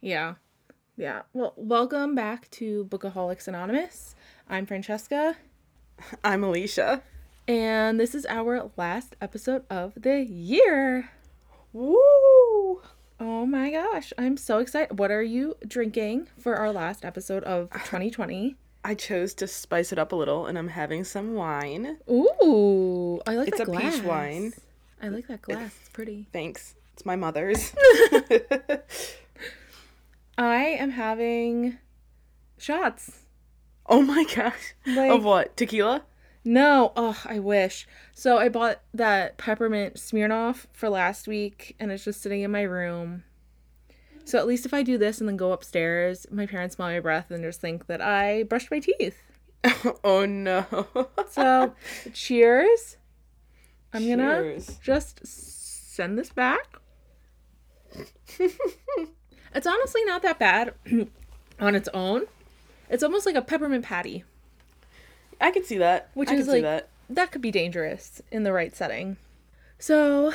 [0.00, 0.34] Yeah.
[0.96, 1.22] Yeah.
[1.32, 4.14] Well, welcome back to Bookaholics Anonymous.
[4.48, 5.36] I'm Francesca,
[6.24, 7.02] I'm Alicia.
[7.46, 11.10] and this is our last episode of the year.
[11.72, 12.80] Woo!
[13.20, 14.98] Oh my gosh, I'm so excited.
[14.98, 18.56] What are you drinking for our last episode of 2020?
[18.84, 21.98] I chose to spice it up a little and I'm having some wine.
[22.08, 23.82] Ooh, I like It's that glass.
[23.84, 24.52] It's a peach wine.
[25.02, 25.74] I like that glass.
[25.80, 26.28] It's pretty.
[26.32, 26.74] Thanks.
[26.94, 27.72] It's my mother's.
[30.38, 31.78] I am having
[32.56, 33.24] shots.
[33.86, 34.74] oh my gosh.
[34.86, 35.56] Like- of what?
[35.56, 36.04] Tequila?
[36.44, 37.86] No, oh, I wish.
[38.14, 42.62] So I bought that peppermint Smirnoff for last week, and it's just sitting in my
[42.62, 43.24] room.
[44.24, 47.00] So at least if I do this and then go upstairs, my parents smell my
[47.00, 49.20] breath and just think that I brushed my teeth.
[50.04, 50.64] oh no.
[51.30, 51.74] So
[52.14, 52.96] cheers.
[53.92, 56.78] I'm gonna just send this back.
[59.54, 60.74] it's honestly not that bad
[61.60, 62.24] on its own.
[62.88, 64.24] It's almost like a peppermint patty.
[65.40, 66.10] I can see that.
[66.14, 66.88] Which I is can see like that.
[67.10, 69.16] that could be dangerous in the right setting.
[69.78, 70.32] So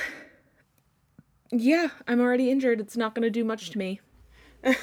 [1.52, 2.80] yeah, I'm already injured.
[2.80, 4.02] It's not going to do much to me.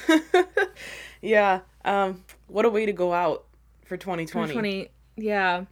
[1.21, 1.61] Yeah.
[1.85, 3.45] Um what a way to go out
[3.85, 4.53] for 2020.
[4.53, 5.65] 20 yeah.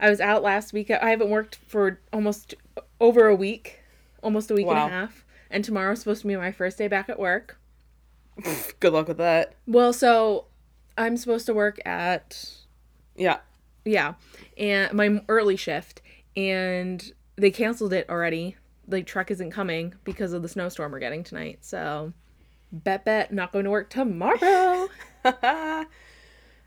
[0.00, 0.90] I was out last week.
[0.90, 2.54] I haven't worked for almost
[3.00, 3.80] over a week,
[4.22, 5.24] almost a week and a half.
[5.50, 7.57] And tomorrow's supposed to be my first day back at work.
[8.80, 9.54] Good luck with that.
[9.66, 10.46] Well, so
[10.96, 12.48] I'm supposed to work at
[13.16, 13.38] Yeah.
[13.84, 14.14] yeah,
[14.56, 16.02] and my early shift
[16.36, 18.56] and they canceled it already.
[18.86, 21.58] The truck isn't coming because of the snowstorm we're getting tonight.
[21.62, 22.12] So
[22.72, 24.88] bet bet not going to work tomorrow.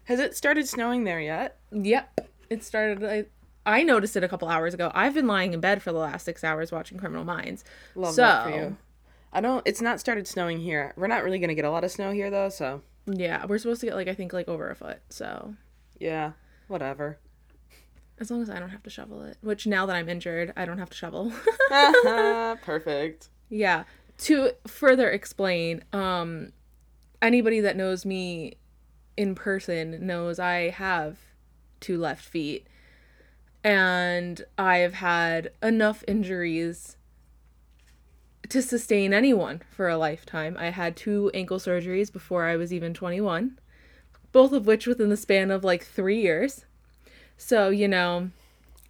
[0.06, 1.58] Has it started snowing there yet?
[1.72, 2.30] yep.
[2.50, 3.26] It started I,
[3.66, 4.92] I noticed it a couple hours ago.
[4.94, 7.64] I've been lying in bed for the last 6 hours watching Criminal Minds.
[7.96, 8.78] Love so, that for you.
[9.34, 10.94] I don't it's not started snowing here.
[10.98, 13.82] We're not really gonna get a lot of snow here though, so yeah, we're supposed
[13.82, 15.00] to get like I think like over a foot.
[15.10, 15.56] So,
[16.00, 16.34] yeah.
[16.68, 17.20] Whatever.
[18.20, 20.66] as long as I don't have to shovel it, which now that I'm injured, I
[20.66, 21.31] don't have to shovel.
[22.62, 23.30] Perfect.
[23.50, 23.84] Yeah.
[24.19, 26.52] To further explain, um
[27.22, 28.56] anybody that knows me
[29.18, 31.18] in person knows I have
[31.80, 32.68] two left feet.
[33.63, 36.98] And I have had enough injuries
[38.51, 40.56] to sustain anyone for a lifetime.
[40.59, 43.57] I had two ankle surgeries before I was even 21,
[44.31, 46.66] both of which within the span of like 3 years.
[47.38, 48.29] So, you know,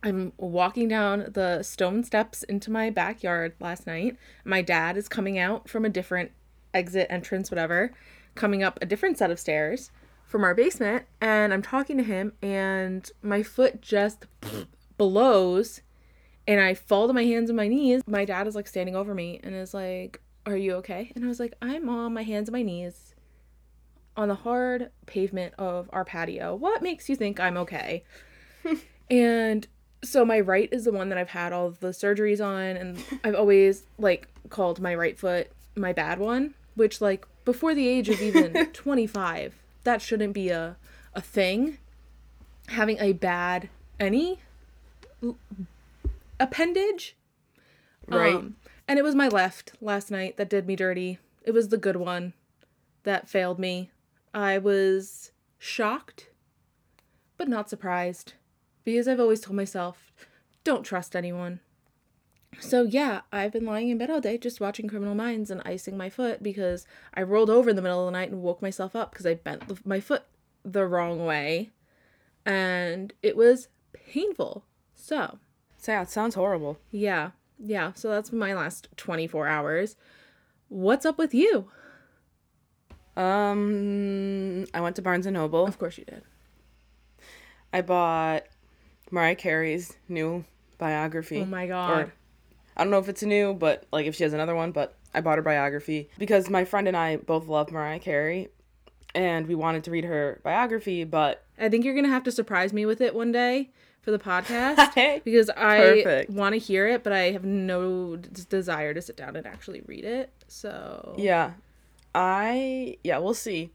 [0.04, 4.18] I'm walking down the stone steps into my backyard last night.
[4.44, 6.32] My dad is coming out from a different
[6.74, 7.92] exit, entrance, whatever,
[8.34, 9.92] coming up a different set of stairs
[10.26, 11.06] from our basement.
[11.22, 14.26] And I'm talking to him, and my foot just
[14.98, 15.82] blows,
[16.52, 18.02] and I fall to my hands and my knees.
[18.06, 21.10] My dad is like standing over me and is like, Are you okay?
[21.16, 23.16] And I was like, I'm on my hands and my knees
[24.18, 26.54] on the hard pavement of our patio.
[26.54, 28.04] What makes you think I'm okay?
[29.10, 29.66] and
[30.04, 33.36] so my right is the one that I've had all the surgeries on and I've
[33.36, 38.22] always like called my right foot my bad one, which like before the age of
[38.22, 40.76] even 25, that shouldn't be a
[41.14, 41.78] a thing.
[42.68, 43.70] Having a bad
[44.02, 44.40] any
[46.42, 47.16] appendage
[48.08, 48.34] Right.
[48.36, 48.56] um,
[48.88, 51.20] and it was my left last night that did me dirty.
[51.44, 52.34] It was the good one
[53.04, 53.92] that failed me.
[54.34, 56.30] I was shocked,
[57.38, 58.34] but not surprised
[58.84, 60.12] because I've always told myself,
[60.64, 61.60] don't trust anyone.
[62.60, 65.96] So, yeah, I've been lying in bed all day just watching Criminal Minds and icing
[65.96, 68.94] my foot because I rolled over in the middle of the night and woke myself
[68.96, 70.24] up because I bent the- my foot
[70.66, 71.70] the wrong way
[72.46, 74.66] and it was painful.
[74.96, 75.40] So,
[75.82, 76.78] So yeah, it sounds horrible.
[76.92, 77.92] yeah, yeah.
[77.94, 79.96] So that's my last 24 hours.
[80.70, 81.70] What's up with you?
[83.18, 85.66] Um I went to Barnes and Noble.
[85.66, 86.22] Of course you did.
[87.74, 88.44] I bought
[89.10, 90.46] Mariah Carey's new
[90.78, 91.42] biography.
[91.42, 91.90] Oh my god.
[91.92, 92.14] Or,
[92.78, 95.22] I don't know if it's new, but like if she has another one, but I
[95.22, 98.50] bought her biography because my friend and I both love Mariah Carey
[99.16, 102.32] and we wanted to read her biography, but I think you're going to have to
[102.32, 103.72] surprise me with it one day
[104.02, 108.94] for the podcast because I want to hear it, but I have no d- desire
[108.94, 110.32] to sit down and actually read it.
[110.48, 111.52] So, Yeah.
[112.14, 113.72] I yeah, we'll see.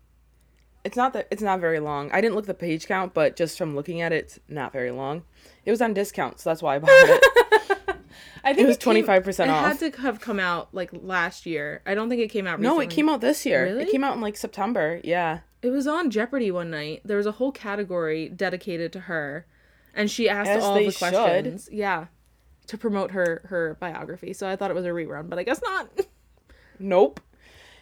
[0.84, 2.10] It's not that it's not very long.
[2.12, 4.90] I didn't look the page count, but just from looking at it, it's not very
[4.90, 5.24] long.
[5.64, 7.24] It was on discount, so that's why I bought it.
[8.44, 9.80] I think it was 25% off.
[9.80, 11.82] It had to have come out like last year.
[11.86, 13.64] I don't think it came out no, it came out this year.
[13.64, 13.82] Really?
[13.84, 15.00] It came out in like September.
[15.02, 15.40] Yeah.
[15.62, 17.00] It was on Jeopardy one night.
[17.04, 19.46] There was a whole category dedicated to her,
[19.96, 20.98] and she asked As all the should.
[20.98, 21.68] questions.
[21.72, 22.06] Yeah,
[22.68, 24.32] to promote her her biography.
[24.32, 25.88] So I thought it was a rerun, but I guess not.
[26.78, 27.20] Nope.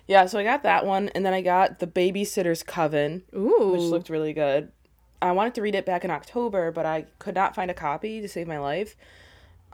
[0.06, 3.72] Yeah, so I got that one, and then I got The Babysitter's Coven, Ooh.
[3.72, 4.70] which looked really good.
[5.20, 8.20] I wanted to read it back in October, but I could not find a copy
[8.20, 8.94] to save my life.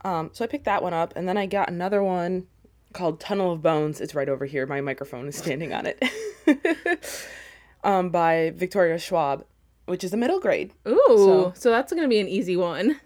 [0.04, 2.46] Um, so I picked that one up, and then I got another one
[2.92, 4.00] called Tunnel of Bones.
[4.00, 4.66] It's right over here.
[4.66, 6.02] My microphone is standing on it.
[7.84, 9.44] um, by Victoria Schwab,
[9.90, 10.72] which is a middle grade.
[10.88, 11.04] Ooh.
[11.08, 13.00] So, So- that's going to be an easy one.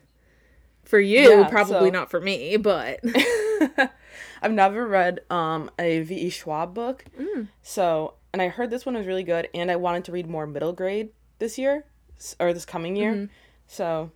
[0.84, 3.00] For you, Yeah, probably so- not for me, but
[4.42, 6.28] I've never read um, a V.E.
[6.30, 7.06] Schwab book.
[7.18, 7.48] Mm.
[7.62, 10.46] So, and I heard this one was really good, and I wanted to read more
[10.46, 11.08] middle grade
[11.38, 11.86] this year,
[12.38, 13.12] or this coming year.
[13.14, 13.32] Mm-hmm.
[13.66, 14.10] So,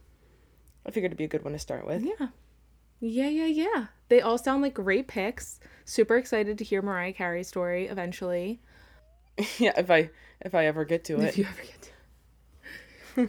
[0.85, 2.03] I figured it'd be a good one to start with.
[2.05, 2.29] yeah.
[3.01, 3.87] Yeah, yeah, yeah.
[4.09, 5.61] They all sound like great picks.
[5.85, 8.61] Super excited to hear Mariah Carey's story eventually.
[9.59, 10.11] yeah, if I
[10.41, 11.29] if I ever get to it.
[11.29, 11.91] If you ever get to.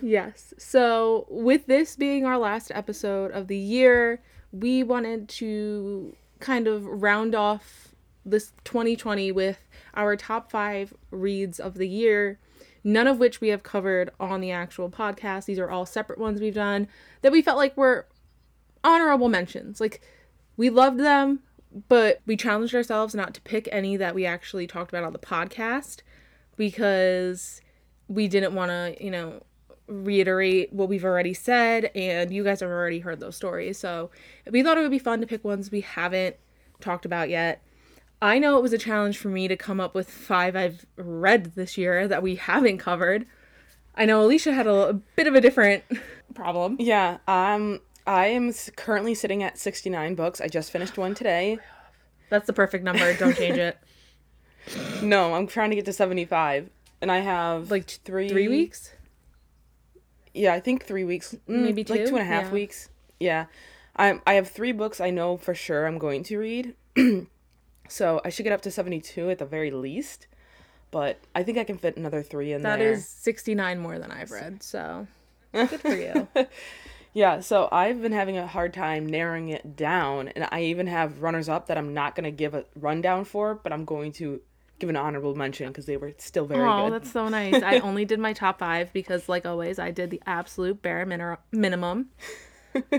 [0.02, 0.54] Yes.
[0.58, 4.22] So, with this being our last episode of the year,
[4.52, 7.90] we wanted to kind of round off
[8.26, 9.60] this 2020 with
[9.94, 12.40] our top five reads of the year,
[12.84, 15.46] none of which we have covered on the actual podcast.
[15.46, 16.88] These are all separate ones we've done
[17.22, 18.08] that we felt like were
[18.84, 19.82] honorable mentions.
[19.82, 20.02] Like,
[20.58, 21.40] we loved them,
[21.88, 25.20] but we challenged ourselves not to pick any that we actually talked about on the
[25.20, 26.02] podcast
[26.58, 27.62] because
[28.08, 29.42] we didn't want to, you know,
[29.90, 33.78] reiterate what we've already said and you guys have already heard those stories.
[33.78, 34.12] So,
[34.50, 36.36] we thought it would be fun to pick ones we haven't
[36.80, 37.62] talked about yet.
[38.22, 41.56] I know it was a challenge for me to come up with five I've read
[41.56, 43.26] this year that we haven't covered.
[43.96, 45.84] I know Alicia had a, a bit of a different
[46.34, 46.76] problem.
[46.80, 50.42] Yeah, um, I am currently sitting at 69 books.
[50.42, 51.60] I just finished one today.
[52.30, 53.14] That's the perfect number.
[53.16, 53.78] Don't change it.
[55.02, 56.70] No, I'm trying to get to 75.
[57.02, 58.92] And I have Like like three Three weeks?
[60.34, 61.34] Yeah, I think three weeks.
[61.48, 62.08] Mm, Maybe like two?
[62.10, 62.52] two and a half Yeah.
[62.52, 62.90] weeks.
[63.20, 63.46] Yeah,
[63.96, 66.76] I I have three books I know for sure I'm going to read.
[67.90, 70.28] so I should get up to 72 at the very least.
[70.92, 72.94] But I think I can fit another three in That there.
[72.94, 74.64] is 69 more than I've read.
[74.64, 75.06] So,
[75.54, 76.28] good for you.
[77.12, 81.24] Yeah, so I've been having a hard time narrowing it down, and I even have
[81.24, 84.42] runners up that I'm not gonna give a rundown for, but I'm going to
[84.80, 86.94] give an honorable mention because they were still very Oh, good.
[87.02, 87.62] that's so nice.
[87.62, 91.38] I only did my top five because, like always, I did the absolute bare min-
[91.52, 92.10] minimum.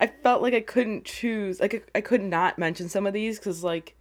[0.00, 3.62] I felt like I couldn't choose, like I, could not mention some of these because
[3.62, 3.96] like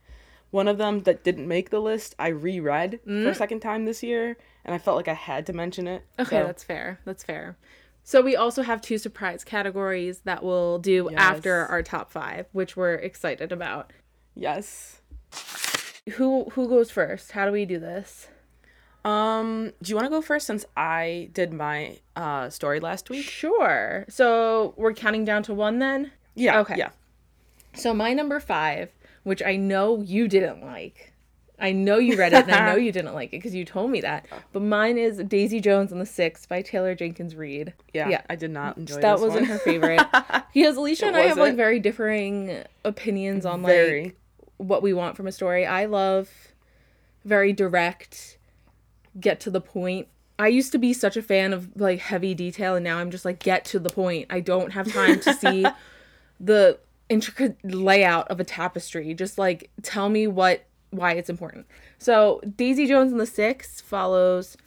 [0.49, 4.01] one of them that didn't make the list I reread for a second time this
[4.01, 4.35] year,
[4.65, 6.03] and I felt like I had to mention it.
[6.17, 6.23] Mm.
[6.25, 6.99] Okay, so- that's fair.
[7.05, 7.57] That's fair.
[8.03, 12.75] So we also have two surprise categories that we'll do after our top five, which
[12.75, 13.93] we're excited about.
[14.33, 14.97] yes.
[16.13, 17.31] Who who goes first?
[17.33, 18.27] How do we do this?
[19.05, 23.25] Um, do you want to go first since I did my uh story last week?
[23.25, 24.05] Sure.
[24.09, 26.11] So we're counting down to one then.
[26.35, 26.59] Yeah.
[26.61, 26.75] Okay.
[26.77, 26.89] Yeah.
[27.73, 28.89] So my number five,
[29.23, 31.13] which I know you didn't like.
[31.59, 33.91] I know you read it and I know you didn't like it because you told
[33.91, 34.25] me that.
[34.51, 37.73] But mine is Daisy Jones and the Six by Taylor Jenkins Reid.
[37.93, 38.09] Yeah.
[38.09, 38.21] Yeah.
[38.27, 39.49] I did not enjoy that wasn't one.
[39.51, 40.01] her favorite.
[40.51, 44.15] because Alicia and I have like very differing opinions on like Very.
[44.61, 45.65] What we want from a story.
[45.65, 46.29] I love
[47.25, 48.37] very direct,
[49.19, 50.07] get to the point.
[50.39, 53.25] I used to be such a fan of like heavy detail and now I'm just
[53.25, 54.27] like get to the point.
[54.29, 55.65] I don't have time to see
[56.39, 56.79] the
[57.09, 59.13] intricate layout of a tapestry.
[59.13, 61.65] Just like tell me what why it's important.
[61.97, 64.57] So Daisy Jones and the Six follows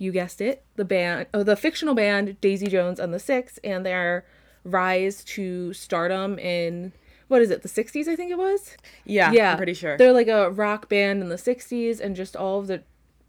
[0.00, 3.84] you guessed it, the band oh the fictional band Daisy Jones and the Six and
[3.84, 4.24] their
[4.64, 6.92] rise to stardom in
[7.28, 8.76] what is it, the 60s I think it was?
[9.04, 9.32] Yeah.
[9.32, 9.52] Yeah.
[9.52, 9.96] I'm pretty sure.
[9.96, 12.82] They're like a rock band in the 60s and just all of the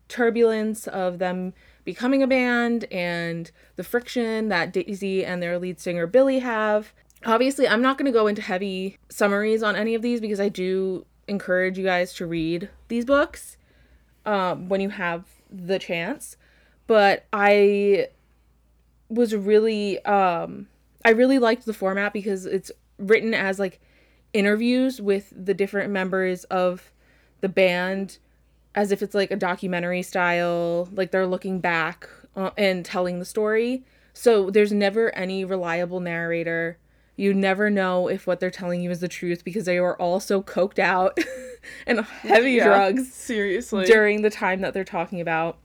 [0.08, 1.53] turbulence of them
[1.84, 6.94] becoming a band and the friction that Daisy and their lead singer Billy have.
[7.25, 10.50] Obviously, I'm not going to go into heavy summaries on any of these because I
[10.50, 13.58] do encourage you guys to read these books
[14.25, 16.38] um, when you have the chance.
[16.88, 18.08] But I
[19.10, 20.68] was really um
[21.03, 23.79] I really liked the format because it's written as like
[24.34, 26.92] interviews with the different members of
[27.42, 28.18] the band
[28.76, 33.26] as if it's like a documentary style like they're looking back uh, and telling the
[33.26, 33.84] story
[34.14, 36.78] so there's never any reliable narrator
[37.16, 40.22] you never know if what they're telling you is the truth because they were all
[40.22, 41.18] so coked out
[41.88, 43.86] and heavy Yeah, drugs Seriously.
[43.86, 45.58] during the time that they're talking about.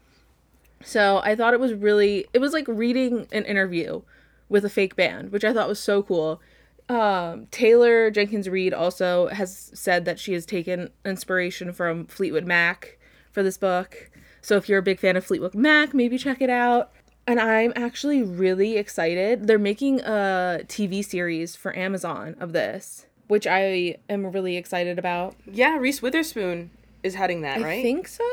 [0.83, 4.03] So I thought it was really it was like reading an interview
[4.49, 6.41] with a fake band, which I thought was so cool.
[6.89, 12.99] Um, Taylor Jenkins Reid also has said that she has taken inspiration from Fleetwood Mac
[13.33, 14.11] for this book.
[14.43, 16.93] So if you're a big fan of Fleetwood Mac, maybe check it out.
[17.27, 19.47] And I'm actually really excited.
[19.47, 25.35] They're making a TV series for Amazon of this, which I am really excited about.
[25.51, 26.71] yeah, Reese Witherspoon
[27.03, 27.79] is heading that, right?
[27.79, 28.25] I think so.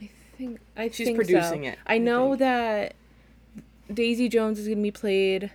[0.00, 1.70] I think I She's think producing so.
[1.70, 2.38] it, I I know think.
[2.38, 2.94] that
[3.92, 5.50] Daisy Jones is going to be played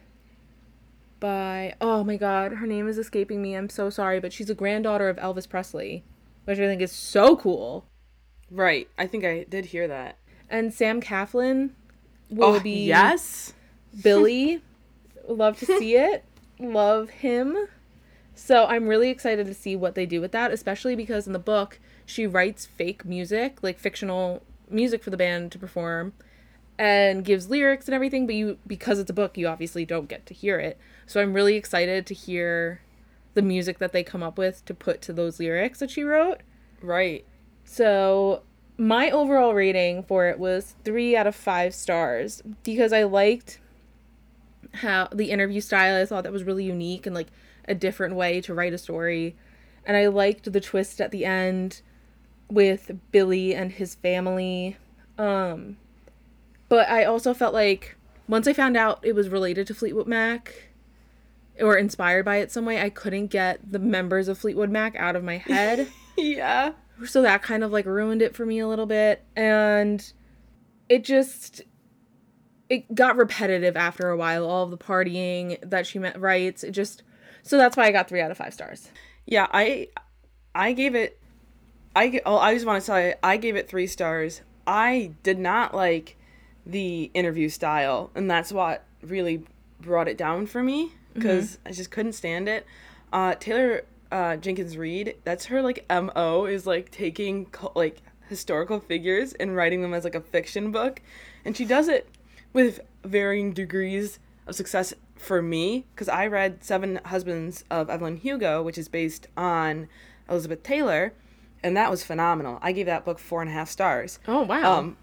[1.24, 3.56] by oh my god, her name is escaping me.
[3.56, 6.04] I'm so sorry, but she's a granddaughter of Elvis Presley,
[6.44, 7.86] which I think is so cool.
[8.52, 8.90] Right.
[8.98, 10.18] I think I did hear that.
[10.50, 11.76] And Sam Claflin
[12.30, 13.54] will oh, be yes.
[14.02, 14.62] Billy.
[15.28, 16.26] Love to see it.
[16.60, 17.56] Love him.
[18.36, 21.40] So I'm really excited to see what they do with that, especially because in the
[21.40, 26.12] book she writes fake music, like fictional music for the band to perform
[26.78, 30.26] and gives lyrics and everything, but you because it's a book, you obviously don't get
[30.26, 30.78] to hear it.
[31.06, 32.82] So I'm really excited to hear
[33.34, 36.42] the music that they come up with to put to those lyrics that she wrote.
[36.82, 37.26] Right.
[37.64, 38.44] So
[38.78, 43.60] my overall rating for it was three out of five stars because I liked
[44.76, 47.28] how the interview style I thought that was really unique and like
[47.68, 49.36] a different way to write a story.
[49.86, 51.82] And I liked the twist at the end
[52.50, 54.78] with Billy and his family.
[55.18, 55.78] Um
[56.70, 57.96] but I also felt like
[58.28, 60.70] once I found out it was related to Fleetwood Mac
[61.60, 65.16] or inspired by it some way, I couldn't get the members of Fleetwood Mac out
[65.16, 66.74] of my head Yeah.
[67.06, 70.12] so that kind of like ruined it for me a little bit and
[70.90, 71.62] it just
[72.70, 76.72] it got repetitive after a while all of the partying that she met writes it
[76.72, 77.04] just
[77.42, 78.90] so that's why i got three out of five stars
[79.26, 79.88] Yeah, I
[80.56, 81.20] I gave it
[81.96, 84.42] i oh, I just want to say I gave it 3 stars.
[84.66, 86.18] I did not like
[86.66, 89.44] the interview style, and that's what really
[89.80, 92.66] brought it down for me because I just couldn't stand it.
[93.12, 99.34] Uh Taylor uh Jenkins Reid, that's her like MO is like taking like historical figures
[99.34, 101.02] and writing them as like a fiction book,
[101.46, 102.08] and she does it
[102.54, 108.62] with varying degrees of success for me because I read Seven Husbands of Evelyn Hugo,
[108.62, 109.88] which is based on
[110.30, 111.14] Elizabeth Taylor,
[111.64, 112.60] and that was phenomenal.
[112.62, 114.20] I gave that book four and a half stars.
[114.28, 114.98] oh wow Um,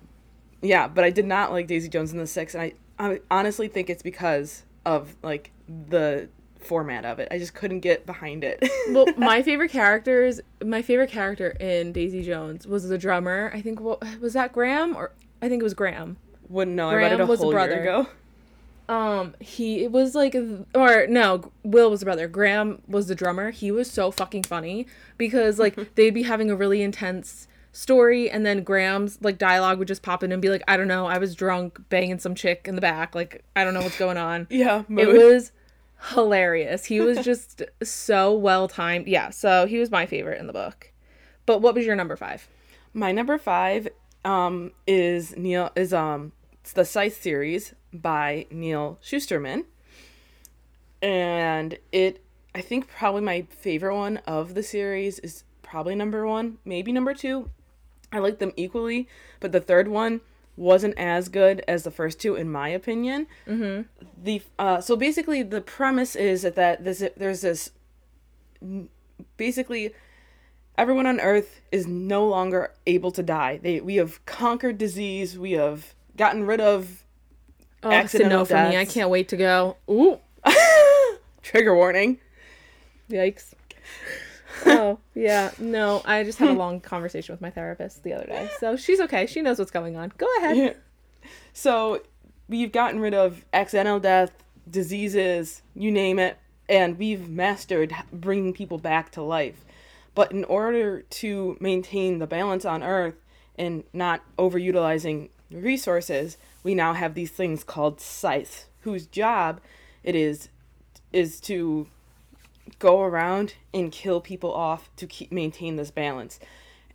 [0.62, 3.67] yeah, but I did not like Daisy Jones and the Six, and I, I honestly
[3.69, 7.28] think it's because of like the format of it.
[7.30, 8.62] I just couldn't get behind it.
[8.90, 13.80] well my favorite characters my favorite character in daisy jones was the drummer i think
[13.80, 16.16] what was that graham or i think it was graham
[16.50, 16.90] Wouldn't know.
[16.90, 17.80] I read it a was a whole year brother.
[17.82, 18.06] ago.
[18.90, 20.34] Um, he it was like,
[20.75, 22.26] or no, Will was the brother.
[22.26, 23.52] Graham was the drummer.
[23.52, 24.84] He was so fucking funny
[25.16, 29.89] because like they'd be having a really intense story, and then Graham's like dialogue would
[29.89, 32.67] just pop in and be like, I don't know, I was drunk banging some chick
[32.67, 34.47] in the back, like I don't know what's going on.
[34.50, 35.53] Yeah, It was
[36.12, 36.85] hilarious.
[36.85, 39.07] He was just so well timed.
[39.07, 40.93] Yeah, so he was my favorite in the book.
[41.47, 42.49] But what was your number five?
[42.93, 43.89] My number five
[44.25, 49.65] um, is Neal is um it's the Scythe series by Neal Shusterman,
[51.03, 52.23] and it
[52.55, 57.15] I think probably my favorite one of the series is probably number one, maybe number
[57.15, 57.50] two.
[58.12, 60.21] I like them equally, but the third one
[60.57, 63.26] wasn't as good as the first two in my opinion.
[63.47, 63.83] Mm-hmm.
[64.23, 67.71] The uh, so basically the premise is that, that this there's this
[69.37, 69.95] basically
[70.76, 73.59] everyone on earth is no longer able to die.
[73.62, 77.05] They we have conquered disease, we have gotten rid of
[77.83, 78.76] Oh, it's a Accidental no for me.
[78.76, 79.76] I can't wait to go.
[79.88, 80.19] Ooh,
[81.43, 82.19] trigger warning.
[83.09, 83.55] Yikes.
[84.67, 85.50] Oh, yeah.
[85.59, 88.49] No, I just had a long conversation with my therapist the other day.
[88.59, 89.26] So she's okay.
[89.26, 90.12] She knows what's going on.
[90.17, 90.76] Go ahead.
[91.52, 92.02] So
[92.49, 94.33] we've gotten rid of accidental death,
[94.69, 96.38] diseases, you name it,
[96.69, 99.64] and we've mastered bringing people back to life.
[100.14, 103.14] But in order to maintain the balance on Earth
[103.57, 109.61] and not overutilizing resources, we now have these things called scythes, whose job
[110.02, 110.49] it is
[111.12, 111.88] is to
[112.79, 116.39] go around and kill people off to keep maintain this balance.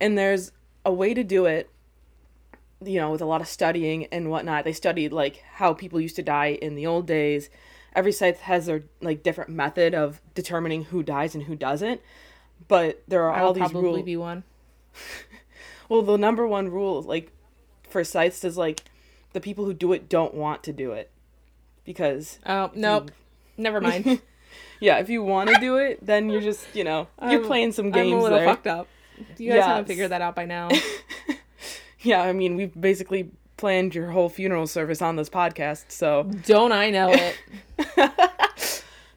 [0.00, 0.52] And there's
[0.84, 1.70] a way to do it
[2.84, 4.64] you know, with a lot of studying and whatnot.
[4.64, 7.48] They studied like how people used to die in the old days.
[7.94, 12.00] Every scythe has their like different method of determining who dies and who doesn't.
[12.68, 14.04] But there are I all these probably rules.
[14.04, 14.44] be one.
[15.88, 17.30] Well, the number one rule, like
[17.88, 18.82] for scythes, is like
[19.34, 21.10] the people who do it don't want to do it
[21.84, 23.12] because Oh, nope.
[23.56, 24.20] Never mind.
[24.80, 27.72] yeah, if you want to do it, then you're just you know you're I'm- playing
[27.72, 28.12] some games.
[28.12, 28.46] I'm a little there.
[28.48, 28.88] fucked up.
[29.38, 29.88] You guys haven't Yes.
[29.88, 30.68] figured that out by now.
[32.00, 36.70] Yeah, I mean we've basically planned your whole funeral service on this podcast, so Don't
[36.72, 37.36] I know it?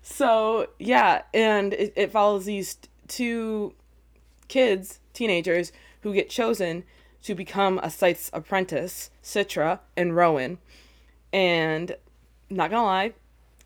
[0.02, 2.78] So yeah, and it, it follows these
[3.08, 3.74] two
[4.48, 6.84] kids, teenagers, who get chosen
[7.24, 10.58] to become a Scythe's apprentice, Citra and Rowan.
[11.32, 11.96] And
[12.50, 13.14] not gonna lie,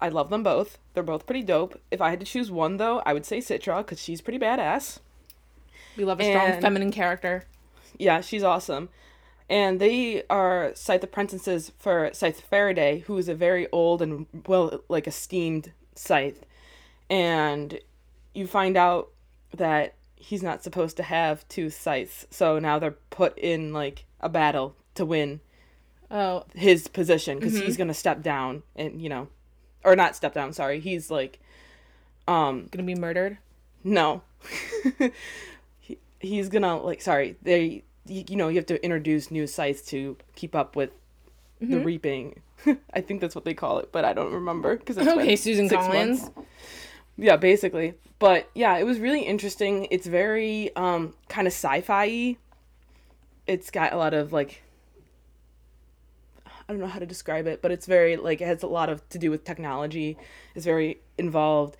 [0.01, 0.77] I love them both.
[0.93, 1.79] They're both pretty dope.
[1.91, 4.99] If I had to choose one though, I would say Citra because she's pretty badass.
[5.97, 7.45] We love a strong feminine character.
[7.97, 8.89] Yeah, she's awesome.
[9.49, 14.81] And they are scythe apprentices for Scythe Faraday, who is a very old and well
[14.89, 16.45] like esteemed scythe.
[17.09, 17.79] And
[18.33, 19.09] you find out
[19.55, 22.25] that he's not supposed to have two scythes.
[22.31, 25.41] So now they're put in like a battle to win
[26.15, 27.65] Oh, his position because mm-hmm.
[27.65, 29.29] he's gonna step down and you know,
[29.83, 30.53] or not step down.
[30.53, 31.39] Sorry, he's like,
[32.27, 33.37] um, gonna be murdered.
[33.83, 34.21] no,
[35.79, 37.01] he, he's gonna like.
[37.01, 40.91] Sorry, they you, you know you have to introduce new scythes to keep up with
[41.61, 42.41] the reaping.
[42.93, 46.21] I think that's what they call it, but I don't remember because Okay, Susan Collins.
[46.23, 46.31] months.
[47.17, 47.93] Yeah, basically.
[48.19, 49.87] But yeah, it was really interesting.
[49.91, 52.37] It's very um kind of sci-fi.
[53.45, 54.63] It's got a lot of like
[56.67, 58.89] I don't know how to describe it, but it's very like it has a lot
[58.89, 60.17] of to do with technology.
[60.55, 61.77] It's very involved.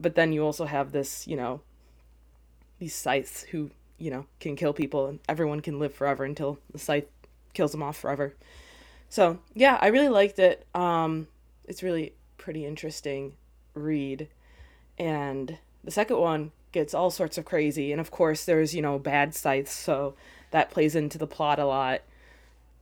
[0.00, 1.60] But then you also have this, you know,
[2.78, 6.78] these scythes who, you know, can kill people and everyone can live forever until the
[6.78, 7.08] scythe
[7.54, 8.34] kills them off forever.
[9.08, 10.66] So, yeah, I really liked it.
[10.74, 11.28] Um
[11.64, 13.34] it's really pretty interesting
[13.74, 14.28] read.
[14.98, 18.98] And the second one gets all sorts of crazy and of course there's, you know,
[18.98, 20.14] bad scythes, so
[20.50, 22.02] that plays into the plot a lot.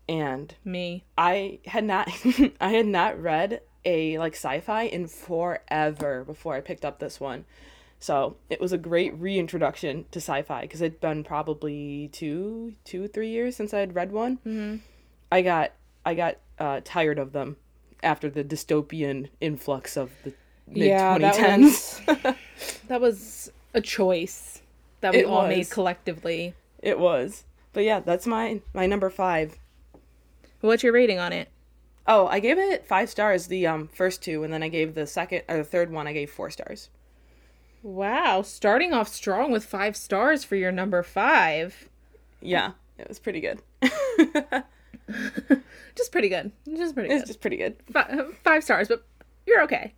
[0.08, 1.04] And Me.
[1.18, 2.08] I had not
[2.60, 7.44] I had not read a like sci-fi in forever before I picked up this one.
[7.98, 13.30] So it was a great reintroduction to sci-fi because it'd been probably two, two, three
[13.30, 14.36] years since I had read one.
[14.38, 14.76] Mm-hmm.
[15.32, 15.72] I got
[16.04, 17.56] I got uh, tired of them
[18.02, 20.32] after the dystopian influx of the
[20.68, 22.00] mid Yeah, twenty that tens.
[22.88, 24.62] That was a choice
[25.00, 26.54] that we It all made collectively.
[26.80, 29.58] it was, but yeah, that's my my number five.
[30.66, 31.49] What's your rating on it?
[32.06, 35.06] Oh, I gave it five stars the um first two, and then I gave the
[35.06, 36.90] second or the third one I gave four stars.
[37.82, 41.88] Wow, starting off strong with five stars for your number five.
[42.40, 43.61] Yeah, it was pretty good.
[45.94, 46.52] Just pretty good.
[46.76, 47.26] Just pretty It's good.
[47.28, 47.76] just pretty good.
[47.92, 49.06] Fi- five stars, but
[49.47, 49.95] you're okay.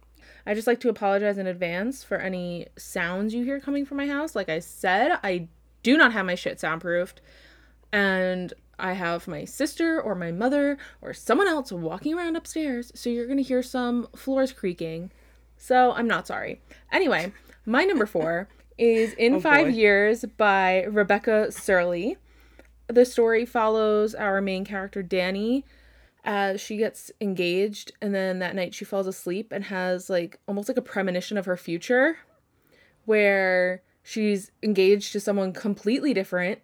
[0.47, 4.07] I just like to apologize in advance for any sounds you hear coming from my
[4.07, 4.37] house.
[4.37, 5.49] Like I said, I
[5.83, 7.21] do not have my shit soundproofed,
[7.93, 13.11] and I have my sister or my mother or someone else walking around upstairs, so
[13.11, 15.11] you're gonna hear some floors creaking.
[15.57, 16.61] So I'm not sorry.
[16.93, 17.33] Anyway,
[17.67, 19.73] my number four is In Oh, Five boy.
[19.73, 22.17] Years by Rebecca Serle.
[22.87, 25.65] The story follows our main character, Danny,
[26.25, 30.69] as she gets engaged and then that night she falls asleep and has like almost
[30.69, 32.19] like a premonition of her future
[33.05, 36.61] where she's engaged to someone completely different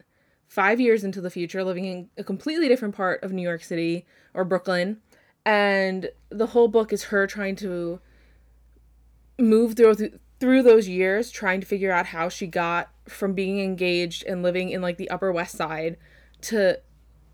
[0.49, 4.07] 5 years into the future living in a completely different part of New York City
[4.33, 5.01] or Brooklyn
[5.45, 8.01] and the whole book is her trying to
[9.39, 14.25] move through through those years trying to figure out how she got from being engaged
[14.25, 15.97] and living in like the upper west side
[16.41, 16.79] to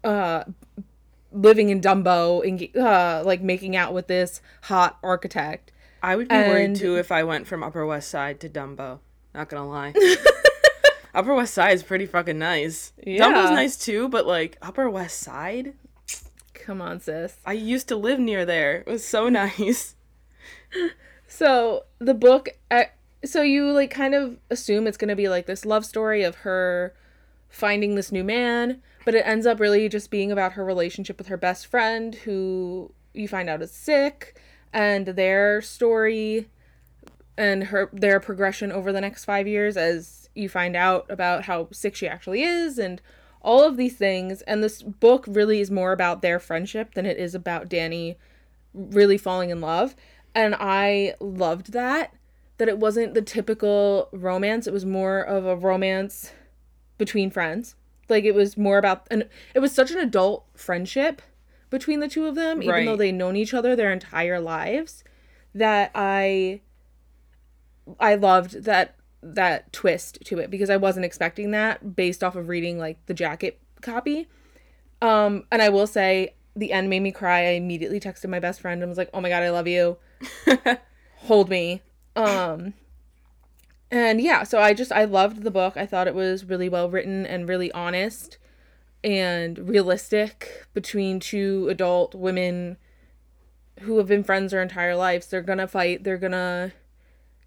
[0.04, 0.44] uh
[1.32, 5.72] living in Dumbo and uh, like making out with this hot architect.
[6.02, 9.00] I would be worried too if I went from Upper West Side to Dumbo.
[9.34, 9.94] Not gonna lie.
[11.14, 12.92] Upper West Side is pretty fucking nice.
[13.04, 13.24] Yeah.
[13.24, 15.74] Dumbo's nice too, but like Upper West Side,
[16.70, 17.36] Come on, sis.
[17.44, 18.76] I used to live near there.
[18.76, 19.96] It was so nice.
[21.26, 22.50] So the book,
[23.24, 26.94] so you like kind of assume it's gonna be like this love story of her
[27.48, 31.28] finding this new man, but it ends up really just being about her relationship with
[31.28, 34.40] her best friend, who you find out is sick,
[34.72, 36.48] and their story
[37.36, 41.68] and her their progression over the next five years as you find out about how
[41.72, 43.00] sick she actually is and
[43.42, 44.42] all of these things.
[44.42, 48.16] And this book really is more about their friendship than it is about danny
[48.74, 49.96] really falling in love.
[50.34, 52.14] And i loved that
[52.58, 54.66] that it wasn't the typical romance.
[54.66, 56.32] It was more of a romance
[56.98, 57.74] between friends.
[58.08, 61.22] Like it was more about and it was such an adult friendship
[61.70, 62.84] between the two of them even Right.
[62.86, 65.02] though they'd known each other their entire lives
[65.54, 66.60] that i
[67.98, 72.48] I loved that that twist to it because I wasn't expecting that based off of
[72.48, 74.28] reading like the jacket copy.
[75.02, 77.40] Um and I will say the end made me cry.
[77.40, 79.98] I immediately texted my best friend and was like, "Oh my god, I love you.
[81.16, 81.82] Hold me."
[82.16, 82.74] Um
[83.90, 85.76] and yeah, so I just I loved the book.
[85.76, 88.38] I thought it was really well written and really honest
[89.02, 92.76] and realistic between two adult women
[93.80, 95.26] who have been friends their entire lives.
[95.26, 96.72] They're going to fight, they're going to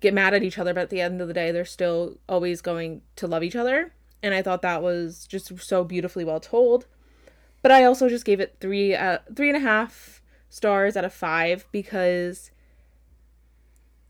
[0.04, 2.62] get mad at each other, but at the end of the day, they're still always
[2.62, 3.94] going to love each other.
[4.22, 6.86] And I thought that was just so beautifully well told.
[7.62, 11.14] But I also just gave it three, uh, three and a half stars out of
[11.14, 12.52] five because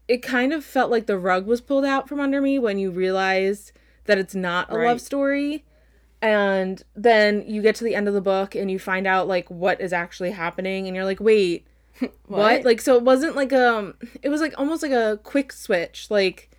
[0.07, 2.91] it kind of felt like the rug was pulled out from under me when you
[2.91, 3.71] realize
[4.05, 5.63] that it's not a love story.
[6.21, 9.49] And then you get to the end of the book and you find out like
[9.49, 11.67] what is actually happening and you're like, "Wait,
[12.27, 12.63] what?
[12.63, 16.07] Like so it wasn't like um it was like almost like a quick switch.
[16.09, 16.49] Like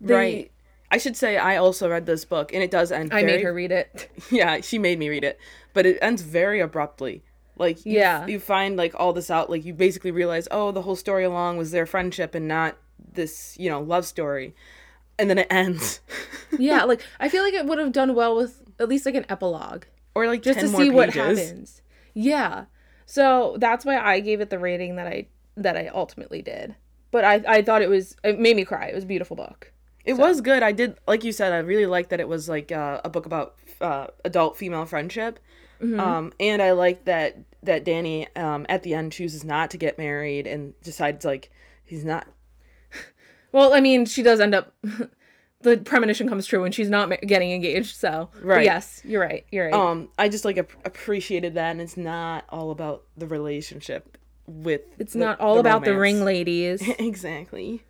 [0.00, 0.50] they, right.
[0.90, 3.42] I should say I also read this book and it does end I very, made
[3.42, 4.10] her read it.
[4.30, 5.38] Yeah, she made me read it.
[5.72, 7.22] But it ends very abruptly.
[7.56, 8.26] Like you, Yeah.
[8.26, 11.56] you find like all this out like you basically realize, "Oh, the whole story along
[11.56, 12.76] was their friendship and not
[13.12, 14.54] this, you know, love story."
[15.18, 16.00] And then it ends.
[16.58, 19.24] yeah, like I feel like it would have done well with at least like an
[19.28, 19.84] epilogue.
[20.16, 21.80] or like just 10 to see what happens.
[22.12, 22.64] Yeah.
[23.14, 26.74] So that's why I gave it the rating that I that I ultimately did.
[27.12, 28.88] But I I thought it was it made me cry.
[28.88, 29.70] It was a beautiful book.
[30.04, 30.64] It was good.
[30.64, 33.24] I did, like you said, I really liked that it was like uh, a book
[33.24, 35.38] about uh, adult female friendship.
[35.80, 36.00] Mm-hmm.
[36.00, 39.96] Um, and I like that that Danny um, at the end chooses not to get
[39.96, 41.52] married and decides like
[41.84, 42.26] he's not.
[43.52, 44.74] Well, I mean, she does end up
[45.64, 47.96] the premonition comes true and she's not ma- getting engaged.
[47.96, 48.64] So, but Right.
[48.64, 49.44] yes, you're right.
[49.50, 49.74] You're right.
[49.74, 54.82] Um, I just like ap- appreciated that, and it's not all about the relationship with.
[54.98, 56.80] it's the- not all about the ring ladies.
[56.98, 57.82] exactly.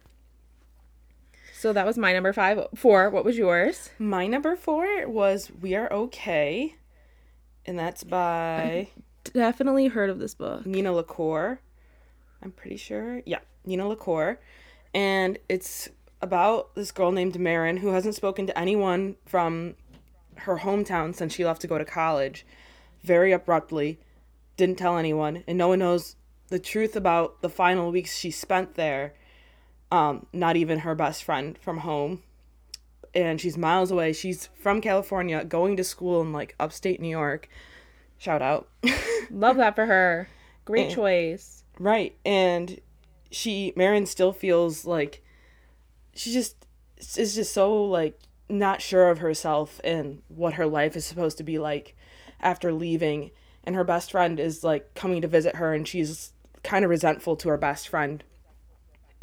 [1.59, 2.67] so that was my number five.
[2.75, 3.11] Four.
[3.11, 3.91] What was yours?
[3.99, 6.77] My number four was "We Are Okay,"
[7.67, 8.89] and that's by
[9.33, 10.67] Definitely heard of this book.
[10.67, 11.59] Nina LaCour.
[12.43, 13.23] I'm pretty sure.
[13.25, 14.39] Yeah, Nina LaCour.
[14.93, 15.89] And it's
[16.25, 19.75] about this girl named Marin who hasn't spoken to anyone from
[20.37, 22.45] her hometown since she left to go to college.
[23.03, 24.01] Very abruptly.
[24.57, 25.45] Didn't tell anyone.
[25.47, 26.17] And no one knows
[26.49, 29.15] the truth about the final weeks she spent there.
[29.93, 32.23] Um, not even her best friend from home.
[33.15, 34.13] And she's miles away.
[34.13, 37.49] She's from California, going to school in like upstate New York.
[38.19, 38.69] Shout out.
[39.31, 40.29] Love that for her.
[40.65, 40.95] Great Eh.
[40.95, 41.63] choice.
[41.79, 42.17] Right.
[42.25, 42.81] And
[43.31, 45.23] she Marin still feels like
[46.15, 46.67] she just
[47.17, 51.45] is just so like not sure of herself and what her life is supposed to
[51.45, 51.97] be like
[52.41, 53.31] after leaving
[53.65, 57.37] and her best friend is like coming to visit her and she's kind of resentful
[57.37, 58.23] to her best friend.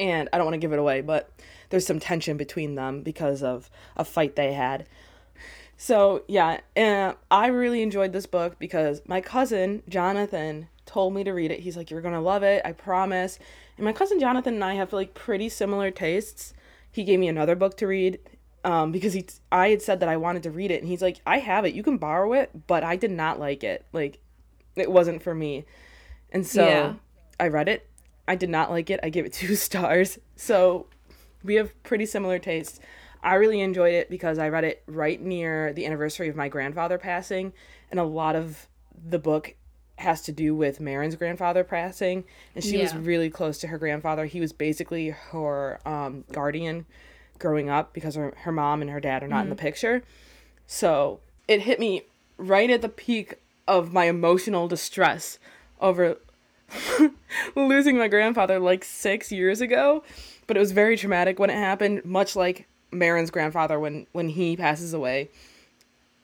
[0.00, 1.30] And I don't want to give it away, but
[1.70, 4.86] there's some tension between them because of a fight they had.
[5.76, 11.32] So yeah, and I really enjoyed this book because my cousin Jonathan told me to
[11.32, 11.60] read it.
[11.60, 13.38] He's like, "You're gonna love it, I promise."
[13.76, 16.54] And my cousin Jonathan and I have like pretty similar tastes.
[16.92, 18.20] He gave me another book to read
[18.64, 21.20] um, because he I had said that I wanted to read it, and he's like,
[21.26, 21.74] "I have it.
[21.74, 23.84] You can borrow it," but I did not like it.
[23.92, 24.20] Like,
[24.76, 25.64] it wasn't for me,
[26.30, 26.94] and so Yeah.
[27.40, 27.88] I read it.
[28.28, 29.00] I did not like it.
[29.02, 30.18] I gave it two stars.
[30.36, 30.86] So
[31.42, 32.78] we have pretty similar tastes.
[33.22, 36.98] I really enjoyed it because I read it right near the anniversary of my grandfather
[36.98, 37.52] passing,
[37.90, 38.68] and a lot of
[39.08, 39.54] the book
[40.02, 44.26] has to do with Marin's grandfather passing, and she was really close to her grandfather.
[44.26, 46.86] He was basically her um, guardian
[47.38, 50.02] growing up because her, her mom and her dad are not in the picture.
[50.66, 52.02] So it hit me
[52.36, 53.34] right at the peak
[53.66, 55.38] of my emotional distress
[55.80, 56.18] over
[57.56, 60.02] losing my grandfather like six years ago,
[60.46, 62.04] but it was very traumatic when it happened.
[62.04, 65.30] Much like Marin's grandfather when when he passes away,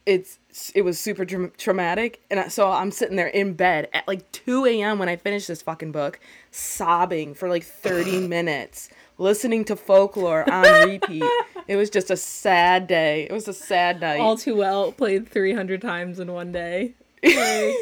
[0.08, 0.38] it's
[0.74, 4.30] it was super tra- traumatic, and I, so I'm sitting there in bed at like
[4.32, 4.98] two a.m.
[4.98, 6.18] when I finish this fucking book,
[6.50, 11.22] sobbing for like thirty minutes, listening to folklore on repeat.
[11.68, 13.24] it was just a sad day.
[13.28, 14.20] It was a sad night.
[14.20, 16.94] All too well played 300 times in one day.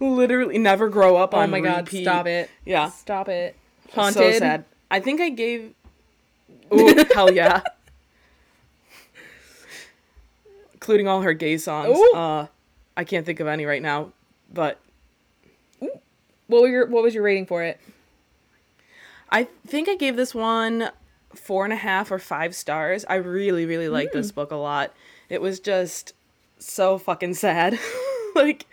[0.00, 2.04] Literally never grow up Oh on my god, repeat.
[2.04, 2.50] stop it.
[2.64, 2.88] Yeah.
[2.90, 3.56] Stop it.
[3.94, 4.34] Haunted.
[4.34, 4.64] So sad.
[4.90, 5.74] I think I gave.
[6.70, 7.62] oh hell yeah.
[10.88, 11.98] Including all her gay songs.
[11.98, 12.12] Ooh.
[12.16, 12.46] Uh,
[12.96, 14.10] I can't think of any right now,
[14.50, 14.80] but
[16.46, 17.78] What were your what was your rating for it?
[19.28, 20.90] I think I gave this one
[21.34, 23.04] four and a half or five stars.
[23.06, 24.20] I really, really liked Hmm.
[24.20, 24.94] this book a lot.
[25.28, 26.14] It was just
[26.58, 27.78] so fucking sad.
[28.34, 28.64] like,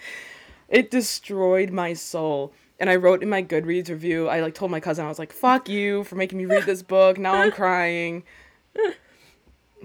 [0.70, 2.54] it destroyed my soul.
[2.80, 5.34] And I wrote in my Goodreads review, I like told my cousin, I was like,
[5.34, 7.18] fuck you for making me read this book.
[7.18, 8.24] Now I'm crying.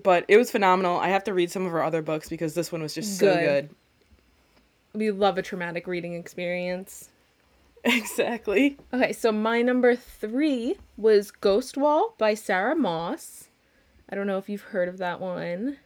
[0.02, 0.98] But it was phenomenal.
[0.98, 3.26] I have to read some of her other books because this one was just so
[3.34, 3.68] Good.
[3.68, 3.76] good.
[4.92, 7.08] We love a traumatic reading experience.
[7.82, 8.76] Exactly.
[8.92, 13.48] Okay, so my number three was Ghost Wall by Sarah Moss.
[14.10, 15.78] I don't know if you've heard of that one.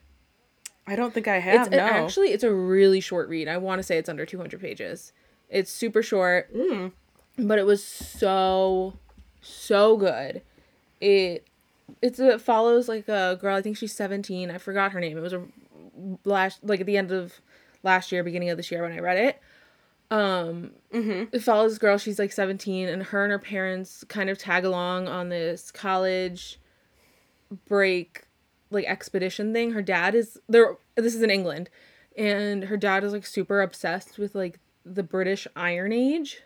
[0.88, 1.68] I don't think I have.
[1.68, 1.78] It's no.
[1.78, 3.46] actually it's a really short read.
[3.46, 5.12] I want to say it's under 200 pages.
[5.48, 6.90] It's super short, Mm.
[7.38, 8.94] but it was so
[9.40, 10.42] so good.
[11.00, 11.46] It
[12.02, 13.56] it's it follows like a girl.
[13.56, 14.50] I think she's 17.
[14.50, 15.16] I forgot her name.
[15.16, 15.44] It was a
[16.24, 17.40] last like at the end of
[17.82, 19.40] last year, beginning of this year when I read it.
[20.10, 20.72] Um,
[21.32, 21.98] it follows this girl.
[21.98, 26.60] She's like 17, and her and her parents kind of tag along on this college
[27.66, 28.26] break
[28.70, 29.72] like expedition thing.
[29.72, 30.76] Her dad is there.
[30.94, 31.70] This is in England,
[32.16, 36.42] and her dad is like super obsessed with like the British Iron Age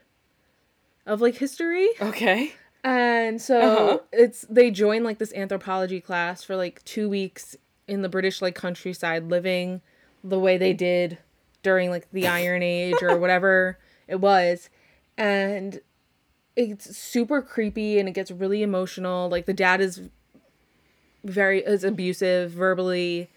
[1.06, 1.88] of like history.
[2.00, 2.54] Okay.
[2.90, 3.98] And so Uh-huh.
[4.12, 7.54] it's they join like this anthropology class for like two weeks
[7.86, 9.82] in the British like countryside, living
[10.24, 11.18] the way they did
[11.62, 14.70] during like the Iron Age or whatever it was,
[15.18, 15.80] and
[16.56, 19.28] it's super creepy and it gets really emotional.
[19.28, 20.00] Like the dad is
[21.24, 23.28] very is abusive verbally.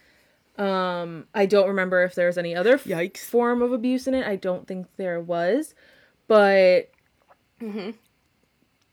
[0.57, 3.17] Um, I don't remember if there's any other Yikes.
[3.17, 4.25] form of abuse in it.
[4.25, 5.73] I don't think there was,
[6.27, 6.89] but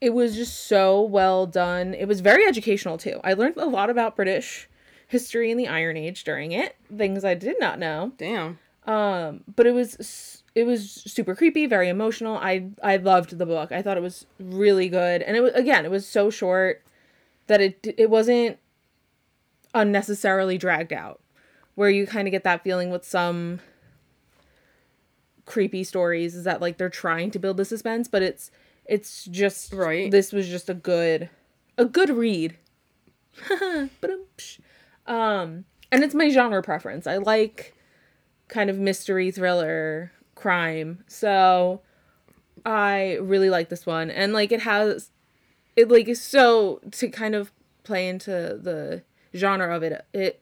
[0.01, 1.93] it was just so well done.
[1.93, 3.19] It was very educational too.
[3.23, 4.69] I learned a lot about British
[5.07, 8.13] history and the Iron Age during it, things I did not know.
[8.17, 8.59] Damn.
[8.85, 12.37] Um, but it was it was super creepy, very emotional.
[12.37, 13.71] I I loved the book.
[13.71, 16.83] I thought it was really good, and it was again, it was so short
[17.47, 18.57] that it it wasn't
[19.73, 21.19] unnecessarily dragged out.
[21.75, 23.59] Where you kind of get that feeling with some
[25.45, 28.51] creepy stories is that like they're trying to build the suspense, but it's
[28.89, 30.11] it's just Right.
[30.11, 31.29] This was just a good
[31.77, 32.57] a good read.
[35.07, 37.07] Um, and it's my genre preference.
[37.07, 37.73] I like
[38.47, 41.03] kind of mystery thriller crime.
[41.07, 41.81] So
[42.63, 44.11] I really like this one.
[44.11, 45.09] And like it has
[45.75, 47.51] it like is so to kind of
[47.83, 49.01] play into the
[49.35, 50.05] genre of it.
[50.13, 50.41] It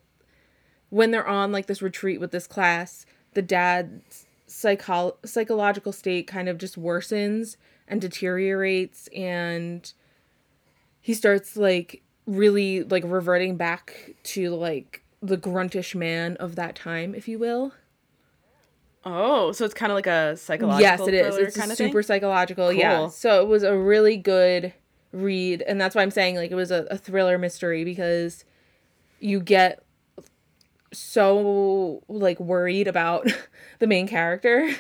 [0.90, 6.50] when they're on like this retreat with this class, the dad's psycho- psychological state kind
[6.50, 7.56] of just worsens
[7.88, 9.94] and deteriorates and
[11.02, 17.16] he starts like really like reverting back to like the gruntish man of that time,
[17.16, 17.74] if you will.
[19.06, 21.38] Oh, so it's kind of like a psychological yes, it is.
[21.38, 22.08] It's kind of super thing?
[22.08, 22.74] psychological.
[22.74, 23.08] Yeah.
[23.08, 24.74] So it was a really good
[25.14, 28.44] read, and that's why I'm saying like it was a, a thriller mystery because
[29.20, 29.82] you get
[30.92, 33.32] so like worried about
[33.80, 34.76] the main character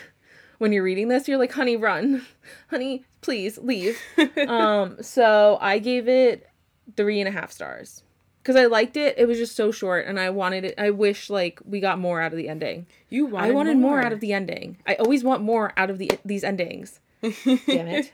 [0.57, 1.27] when you're reading this.
[1.27, 2.25] You're like, honey, run,
[2.69, 3.99] honey, please leave.
[4.47, 6.47] um, so I gave it
[6.95, 8.03] three and a half stars
[8.41, 9.15] because I liked it.
[9.17, 10.75] It was just so short, and I wanted it.
[10.77, 12.87] I wish like we got more out of the ending.
[13.09, 14.01] You wanted I wanted more.
[14.01, 14.77] out of the ending.
[14.87, 16.99] I always want more out of the these endings.
[17.21, 18.13] Damn it.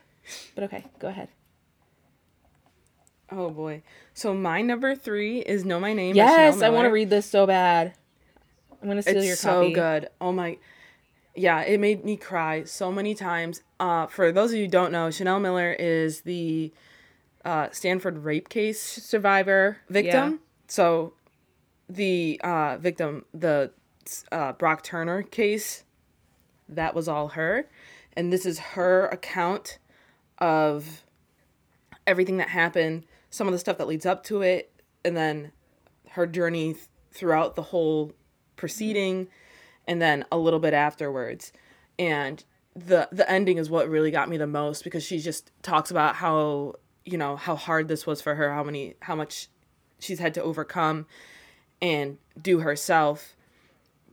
[0.54, 1.28] But okay, go ahead.
[3.30, 3.82] Oh boy.
[4.12, 6.14] So my number three is Know My Name.
[6.14, 7.94] Yes, I want to read this so bad.
[8.82, 10.08] I'm gonna steal It's your so good.
[10.20, 10.58] Oh my.
[11.36, 13.62] Yeah, it made me cry so many times.
[13.80, 16.72] Uh, for those of you who don't know, Chanel Miller is the
[17.44, 20.30] uh, Stanford rape case Survivor victim.
[20.32, 20.38] Yeah.
[20.68, 21.14] So
[21.88, 23.72] the uh, victim, the
[24.30, 25.84] uh, Brock Turner case,
[26.68, 27.68] that was all her.
[28.16, 29.78] And this is her account
[30.38, 31.04] of
[32.06, 34.70] everything that happened, some of the stuff that leads up to it,
[35.04, 35.52] and then
[36.10, 38.12] her journey th- throughout the whole
[38.56, 39.28] proceeding,
[39.86, 41.52] and then a little bit afterwards.
[41.98, 42.42] And
[42.74, 46.16] the the ending is what really got me the most because she just talks about
[46.16, 49.48] how you know how hard this was for her, how many how much
[49.98, 51.06] she's had to overcome
[51.80, 53.36] and do herself,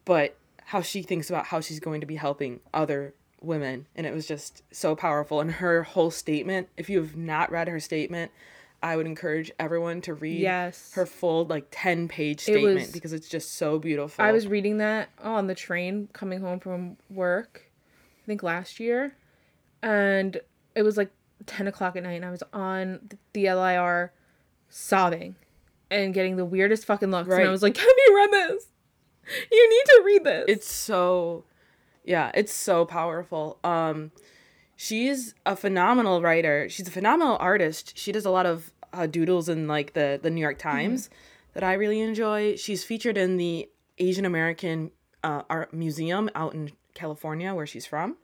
[0.05, 4.13] but how she thinks about how she's going to be helping other women and it
[4.13, 8.31] was just so powerful and her whole statement if you have not read her statement
[8.84, 10.91] i would encourage everyone to read Yes.
[10.94, 14.48] her full like 10 page It was- statement because it's just so beautiful I was
[14.48, 17.63] reading that on the train coming home from work,
[18.24, 19.15] I think last year,
[19.82, 20.39] and
[20.76, 21.12] it was like
[21.46, 24.12] ten o'clock at night, and I was on the LIRR
[24.70, 25.36] sobbing
[25.89, 27.48] and getting the weirdest fucking looks, and Right.
[27.48, 28.67] I was like, "Have you read this?
[29.52, 31.44] You need to read this." it's so
[32.04, 34.12] yeah it's so powerful um
[34.82, 36.67] she's a phenomenal writer.
[36.67, 37.96] She's a phenomenal artist.
[37.96, 41.10] She does a lot of uh, doodles in like the the new york times
[41.54, 42.56] that i really enjoy.
[42.56, 44.91] She's featured in the asian american
[45.24, 48.17] uh, art museum out in california where she's from.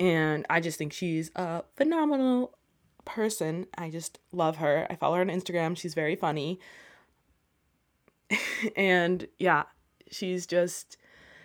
[0.00, 2.56] And i just think she's a phenomenal
[3.04, 3.66] person.
[3.76, 4.86] I just love her.
[4.90, 5.76] I follow her on instagram.
[5.76, 6.58] She's very funny.
[8.74, 9.64] And yeah
[10.10, 10.96] she's just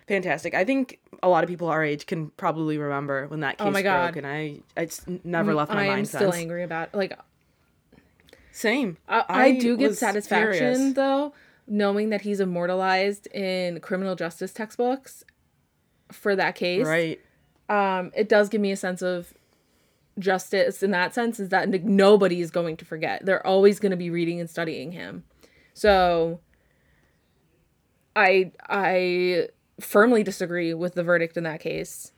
[0.06, 0.54] fantastic.
[0.54, 3.70] I think a lot of people our age can probably remember when that case Oh
[3.70, 4.12] my God.
[4.12, 5.90] broke, and I it's never left my mind.
[5.92, 7.18] I'm still angry about like
[8.52, 8.96] Same.
[9.08, 10.94] I, I do get satisfaction furious.
[10.94, 11.32] though
[11.66, 15.24] knowing that he's immortalized in criminal justice textbooks
[16.12, 16.86] for that case.
[16.86, 17.20] Right.
[17.70, 19.32] Um, it does give me a sense of
[20.18, 23.24] justice in that sense is that nobody is going to forget.
[23.24, 25.24] They're always going to be reading and studying him.
[25.72, 26.40] So
[28.14, 29.48] I I
[29.80, 32.12] firmly disagree with the verdict in that case.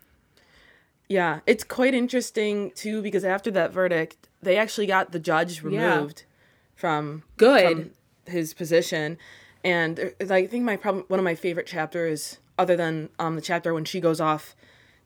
[1.09, 5.95] Yeah, it's quite interesting too because after that verdict, they actually got the judge Yeah.
[5.99, 6.25] removed
[6.75, 7.62] from Good.
[7.62, 7.90] from
[8.27, 9.19] his position,
[9.64, 13.75] And I think my problem, one of my favorite chapters, other than um, the chapter
[13.75, 14.55] when she goes off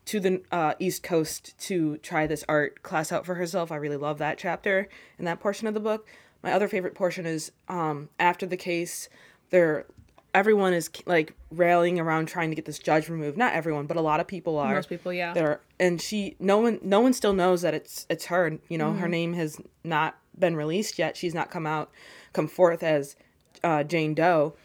[0.05, 3.97] to the uh, East Coast to try this art class out for herself, I really
[3.97, 4.87] love that chapter
[5.17, 6.07] and that portion of the book.
[6.43, 9.09] My other favorite portion is um, after the case,
[9.51, 9.85] they're
[10.33, 13.37] everyone is like rallying around trying to get this judge removed.
[13.37, 14.73] Not everyone, but a lot of people are.
[14.75, 15.33] Most people, yeah.
[15.33, 18.57] That are, and she, no one, no one still knows that it's it's her.
[18.69, 18.99] You know, Mm-hmm.
[18.99, 21.17] her name has not been released yet.
[21.17, 21.91] She's not come out,
[22.33, 23.15] come forth as
[23.63, 24.55] uh, Jane Doe,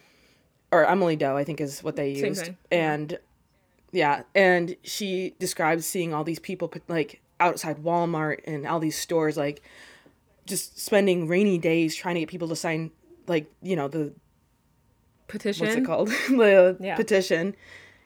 [0.70, 2.44] or Emily Doe, I think is what they Same used.
[2.44, 2.57] thing.
[2.70, 3.18] And
[3.92, 9.37] yeah, and she describes seeing all these people like outside Walmart and all these stores,
[9.37, 9.62] like
[10.46, 12.90] just spending rainy days trying to get people to sign,
[13.26, 14.12] like you know the
[15.28, 15.66] Petition.
[15.66, 16.96] what's it called the Yeah.
[16.96, 17.54] petition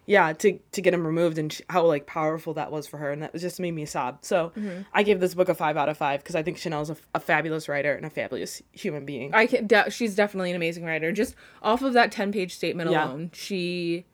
[0.07, 3.11] yeah to to get him removed and sh- how like powerful that was for her
[3.13, 4.83] and that just made me sob so Mm-hmm.
[4.95, 7.21] i gave this book a five out of five because i think chanel's a, a
[7.21, 9.67] fabulous writer and a fabulous human being I can.
[9.67, 11.13] De- she's definitely an amazing writer.
[11.13, 13.05] Just off of that ten-page statement Yeah.
[13.07, 14.07] alone, she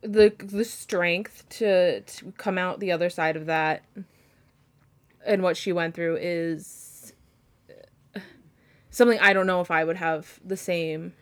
[0.00, 3.82] the the strength to to come out the other side of that
[5.26, 6.87] and what she went through is uh,
[8.90, 11.12] something I don't know if I would have the same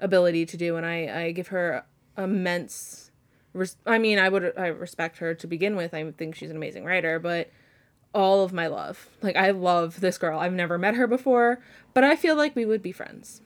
[0.00, 1.84] ability to do, and I I give her
[2.16, 3.10] immense.
[3.52, 5.94] Res- I mean, I would I respect her to begin with.
[5.94, 7.50] I think she's an amazing writer, but
[8.14, 9.08] all of my love.
[9.22, 10.38] Like I love this girl.
[10.38, 11.60] I've never met her before,
[11.94, 13.40] but I feel like we would be friends.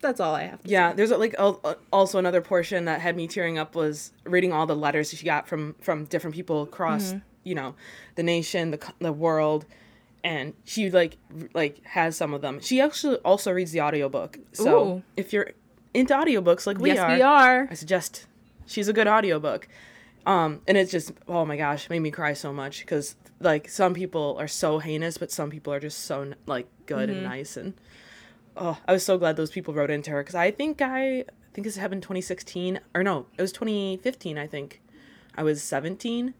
[0.00, 0.96] That's all I have to yeah say.
[0.96, 1.54] there's like uh,
[1.92, 5.48] also another portion that had me tearing up was reading all the letters she got
[5.48, 7.18] from from different people across Mm-hmm.
[7.42, 7.74] you know
[8.14, 9.66] the nation the, the world
[10.24, 11.16] and she like
[11.54, 15.02] like has some of them she actually also reads the audiobook so Ooh.
[15.16, 15.52] if you're
[15.94, 17.68] into audiobooks like we yes, are we are.
[17.70, 18.26] I suggest
[18.66, 19.68] she's a good audiobook.
[20.26, 23.94] Um, and it's just oh my gosh, made me cry so much because like some
[23.94, 27.74] people are so heinous, but some people are just so like good and nice and
[28.56, 31.24] oh, I was so glad those people wrote into her because I think I, I
[31.52, 34.36] think this happened 2016 or no, it was 2015.
[34.36, 34.82] I think
[35.34, 36.34] I was 17.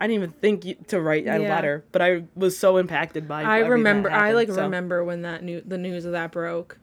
[0.00, 1.48] I didn't even think to write a Yeah.
[1.48, 3.42] letter, but I was so impacted by.
[3.42, 4.10] I remember.
[4.10, 6.78] I like so- remember when that new the news of that broke.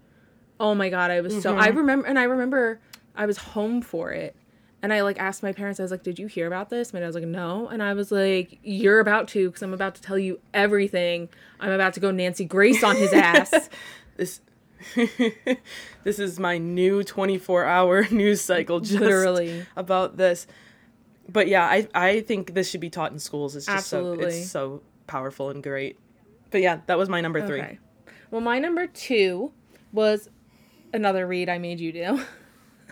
[0.60, 1.52] Oh my god, I was so.
[1.52, 1.62] Mm-hmm.
[1.62, 2.80] I remember, and I remember
[3.16, 4.36] I was home for it,
[4.82, 5.80] and I like asked my parents.
[5.80, 7.94] I was like, "Did you hear about this?" My dad was like, "No," and I
[7.94, 11.30] was like, "You're about to, because I'm about to tell you everything.
[11.60, 13.70] I'm about to go Nancy Grace on his ass."
[14.18, 14.42] this
[16.04, 19.66] this is my new 24 hour news cycle just Literally.
[19.76, 20.46] about this
[21.30, 24.50] but yeah i i think this should be taught in schools it's just so it's
[24.50, 25.98] so powerful and great
[26.52, 27.62] but yeah that was my number three.
[27.62, 27.80] Okay.
[28.30, 29.52] Well, my number two
[29.92, 30.30] was
[30.94, 32.20] another read I made you do.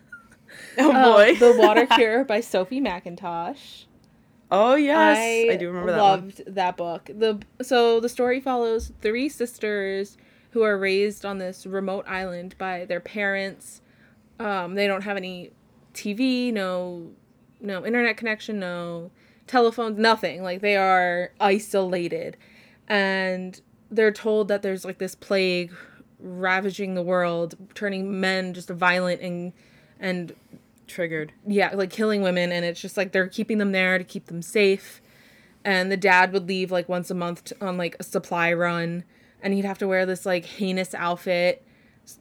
[0.78, 3.86] oh Um, boy the Water Cure by Sophie Mackintosh.
[4.52, 5.18] oh yes
[5.52, 7.06] I, do remember that one loved that book.
[7.14, 10.18] The so the story follows three sisters
[10.52, 13.82] who are raised on this remote island by their parents.
[14.40, 15.52] Um, they don't have any
[15.94, 17.12] TV, no
[17.62, 19.12] no internet connection, no
[19.48, 20.44] telephones, nothing.
[20.44, 22.38] Like they are isolated.
[22.88, 25.72] And they're told that there's like this plague
[26.20, 29.54] ravaging the world, turning men just violent and
[30.00, 30.34] and
[30.88, 34.28] triggered yeah, like killing women, and it's just like they're keeping them there to keep
[34.28, 35.02] them safe.
[35.64, 39.04] And the dad would leave like once a month to, on like a supply run,
[39.42, 41.64] and he'd have to wear this like heinous outfit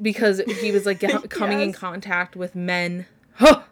[0.01, 3.07] because he was like get, coming in contact with men.
[3.35, 3.63] Huh!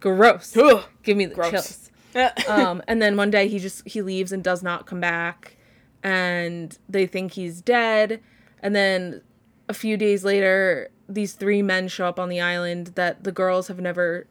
[0.00, 0.56] Gross.
[0.56, 0.84] Ugh.
[1.02, 1.50] Give me the Gross.
[1.50, 1.90] chills.
[2.48, 5.56] um, and then one day he just he leaves and does not come back,
[6.02, 8.20] and they think he's dead.
[8.62, 9.22] And then
[9.68, 13.68] a few days later, these three men show up on the island that the girls
[13.68, 14.26] have never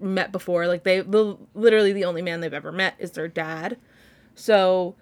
[0.00, 0.66] met before.
[0.66, 3.78] Like they, the, literally, the only man they've ever met is their dad.
[4.34, 4.94] So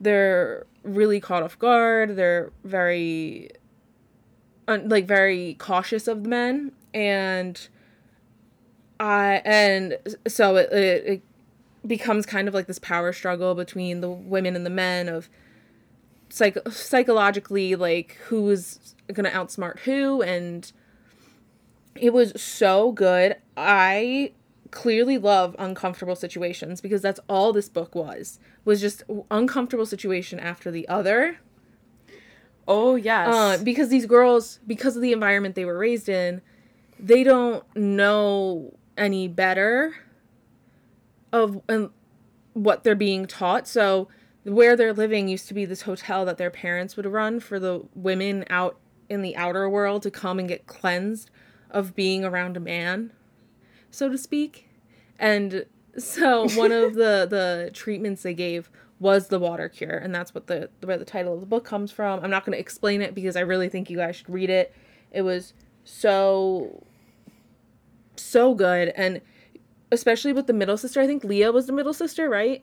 [0.00, 2.16] they're really caught off guard.
[2.16, 3.50] They're very,
[4.68, 7.68] like, very cautious of the men, and
[8.98, 11.22] I and so it, it it
[11.86, 15.28] becomes kind of like this power struggle between the women and the men of
[16.28, 20.72] psych- psychologically like who's gonna outsmart who and
[21.94, 23.36] it was so good.
[23.56, 24.32] I
[24.70, 30.70] clearly love uncomfortable situations because that's all this book was was just uncomfortable situation after
[30.70, 31.38] the other.
[32.68, 33.28] Oh yes.
[33.28, 36.42] Uh, because these girls because of the environment they were raised in
[36.98, 39.96] they don't know any better
[41.32, 41.90] of and
[42.52, 43.68] what they're being taught.
[43.68, 44.08] So
[44.44, 47.82] where they're living used to be this hotel that their parents would run for the
[47.94, 48.78] women out
[49.08, 51.30] in the outer world to come and get cleansed
[51.70, 53.12] of being around a man
[53.96, 54.68] so to speak.
[55.18, 55.66] And
[55.96, 60.46] so one of the the treatments they gave was the water cure and that's what
[60.46, 62.22] the where the title of the book comes from.
[62.22, 64.74] I'm not going to explain it because i really think you guys should read it.
[65.10, 66.82] It was so
[68.20, 69.20] so good and
[69.92, 71.00] especially with the middle sister.
[71.00, 72.62] I think Lia was the middle sister, right?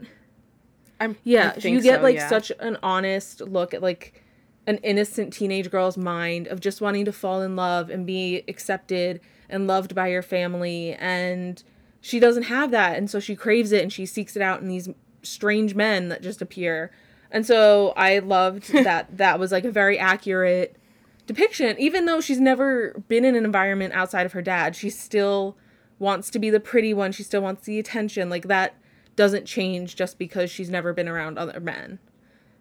[1.00, 2.30] I'm Yeah, you get so, like yeah.
[2.30, 4.22] such an honest look at like
[4.68, 9.20] an innocent teenage girl's mind of just wanting to fall in love and be accepted
[9.50, 11.64] and loved by your family and
[12.00, 14.68] she doesn't have that and so she craves it and she seeks it out in
[14.68, 14.90] these
[15.22, 16.92] strange men that just appear.
[17.32, 20.78] And so I loved that that was like a very accurate
[21.26, 24.76] depiction even though she's never been in an environment outside of her dad.
[24.76, 25.58] She still
[26.00, 27.12] wants to be the pretty one.
[27.12, 28.30] She still wants the attention.
[28.30, 28.76] Like that
[29.16, 32.00] doesn't change just because she's never been around other men.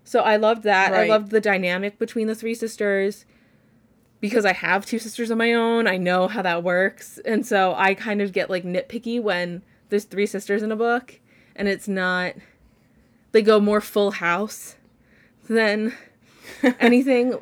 [0.05, 0.93] So I loved that.
[0.93, 3.25] I loved the dynamic between the three sisters
[4.21, 5.87] because I have two sisters of my own.
[5.87, 7.19] I know how that works.
[7.25, 11.21] And so I kind of get like nitpicky when there's three sisters in a book
[11.55, 12.35] and it's not
[13.33, 14.77] they go more full house
[15.49, 15.95] than
[16.81, 17.39] anything.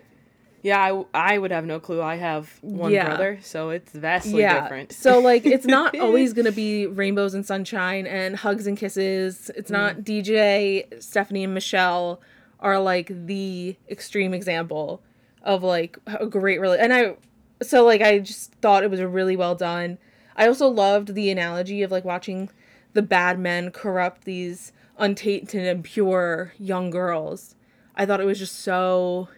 [0.62, 0.78] Yeah,
[1.14, 2.02] I, I would have no clue.
[2.02, 3.06] I have one Yeah.
[3.06, 4.60] brother, so it's vastly yeah.
[4.60, 4.92] different.
[4.92, 9.50] So like it's not always gonna be rainbows and sunshine and hugs and kisses.
[9.56, 10.04] It's not Mm.
[10.04, 12.20] DJ, Stephanie and Michelle
[12.60, 15.02] are like the extreme example
[15.42, 17.14] of like a great really and I
[17.62, 19.96] so like I just thought it was a really well done.
[20.36, 22.50] I also loved the analogy of like watching
[22.92, 27.54] the bad men corrupt these untainted and pure young girls.
[27.96, 29.28] I thought it was just so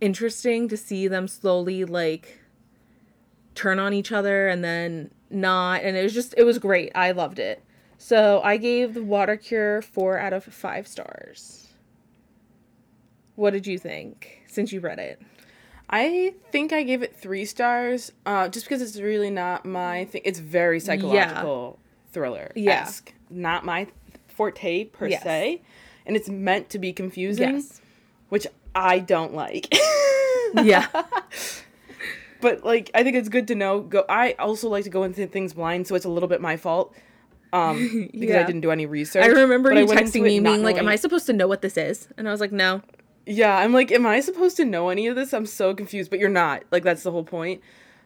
[0.00, 2.40] interesting to see them slowly like
[3.54, 6.92] turn on each other and then not and it was just it was great.
[6.94, 7.62] I loved it.
[8.00, 11.68] So i gave the water cure four out of five stars.
[13.34, 15.20] What did you think since you read it?
[15.90, 20.20] I think I gave it three stars, uh, just because it's really not my thing.
[20.24, 21.78] It's very psychological
[22.12, 23.86] thriller esque, not my
[24.26, 25.22] forte per Yes.
[25.22, 25.62] se,
[26.04, 27.80] and it's meant to be confusing, yes.
[28.28, 29.72] which I don't like.
[30.62, 30.86] yeah
[32.40, 33.80] but like, I think it's good to know.
[33.80, 34.04] Go.
[34.08, 36.94] I also like to go into things blind, so it's a little bit my fault.
[37.52, 39.24] Um, because I didn't do any research.
[39.24, 41.78] i remember you into texting me being like am i supposed to know what this
[41.78, 42.82] is and i was like no
[43.24, 45.34] Yeah, I'm like, am I supposed to know any of this?
[45.34, 46.64] I'm so confused, but you're not.
[46.70, 47.60] Like that's the whole point.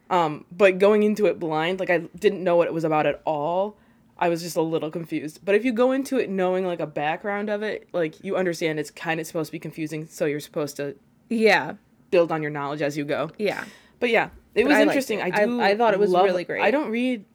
[0.09, 3.21] Um, but going into it blind, like I didn't know what it was about at
[3.25, 3.77] all.
[4.17, 5.39] I was just a little confused.
[5.43, 8.79] But if you go into it knowing like a background of it, like you understand
[8.79, 10.95] it's kind of supposed to be confusing, so you're supposed to
[11.29, 11.73] yeah
[12.11, 13.31] build on your knowledge as you go.
[13.37, 13.63] yeah
[13.99, 15.19] But yeah, it But was I interesting.
[15.19, 15.33] it.
[15.33, 15.61] I I- do.
[15.61, 16.61] I thought it was love- really great.
[16.61, 17.25] I don't read.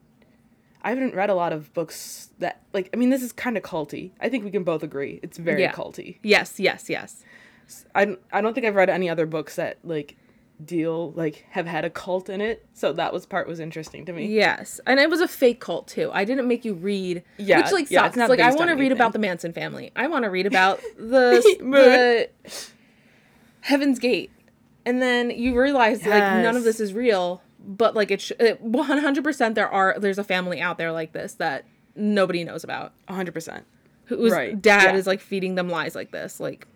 [0.81, 2.89] I haven't read a lot of books that like.
[2.95, 4.13] I mean, this is kind of culty.
[4.21, 5.73] I think we can both agree it's very Yeah.
[5.73, 6.19] culty.
[6.23, 7.25] yes yes yes
[7.95, 10.17] I, I don't think I've read any other books that like
[10.65, 12.67] deal like have had a cult in it.
[12.75, 14.27] So that was part was interesting to me.
[14.27, 16.11] Yes, and it was a fake cult too.
[16.13, 18.17] I didn't make you read, Yeah, which like yeah, sucks.
[18.17, 19.93] it's like I want to read about the Manson family.
[19.95, 22.29] I want to read about the the
[23.61, 24.31] Heaven's Gate,
[24.87, 27.43] and then you realize like none of this is real.
[27.61, 31.35] But like it's one hundred percent there are there's a family out there like this
[31.35, 32.93] that nobody knows about.
[33.09, 33.65] hundred percent.
[34.07, 34.97] Whose Right, dad yeah.
[34.97, 36.41] is like feeding them lies like this.
[36.41, 36.67] Like,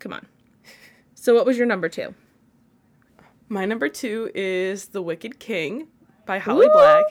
[0.00, 0.26] come on.
[1.14, 2.14] So what was your number two?
[3.54, 5.86] My number two is The Wicked King
[6.26, 6.72] by Holly Woo!
[6.72, 7.04] Black.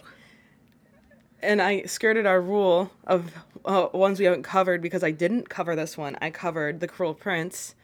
[1.42, 3.32] And I skirted our rule of
[3.64, 6.18] uh, ones we haven't covered because I didn't cover this one.
[6.22, 7.76] I covered The Cruel Prince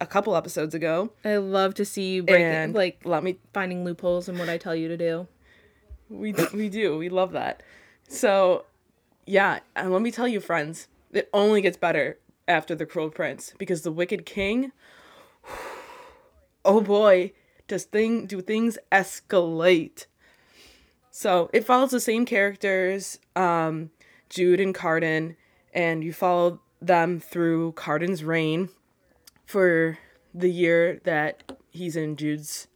[0.00, 1.10] a couple episodes ago.
[1.24, 4.56] I love to see you break and like let me finding loopholes in what I
[4.56, 5.26] tell you to do.
[6.08, 6.96] We we do.
[6.96, 7.60] We love that.
[8.08, 8.66] So,
[9.26, 13.52] yeah, and let me tell you, friends, it only gets better after the Cruel Prince
[13.58, 14.70] because the Wicked King.
[16.62, 17.32] Oh boy,
[17.70, 20.06] does thing do things escalate?
[21.12, 23.90] So it follows the same characters, um,
[24.28, 25.36] Jude and Cardan,
[25.72, 28.70] and you follow them through Cardan's reign
[29.46, 29.98] for
[30.34, 32.66] the year that he's in Jude's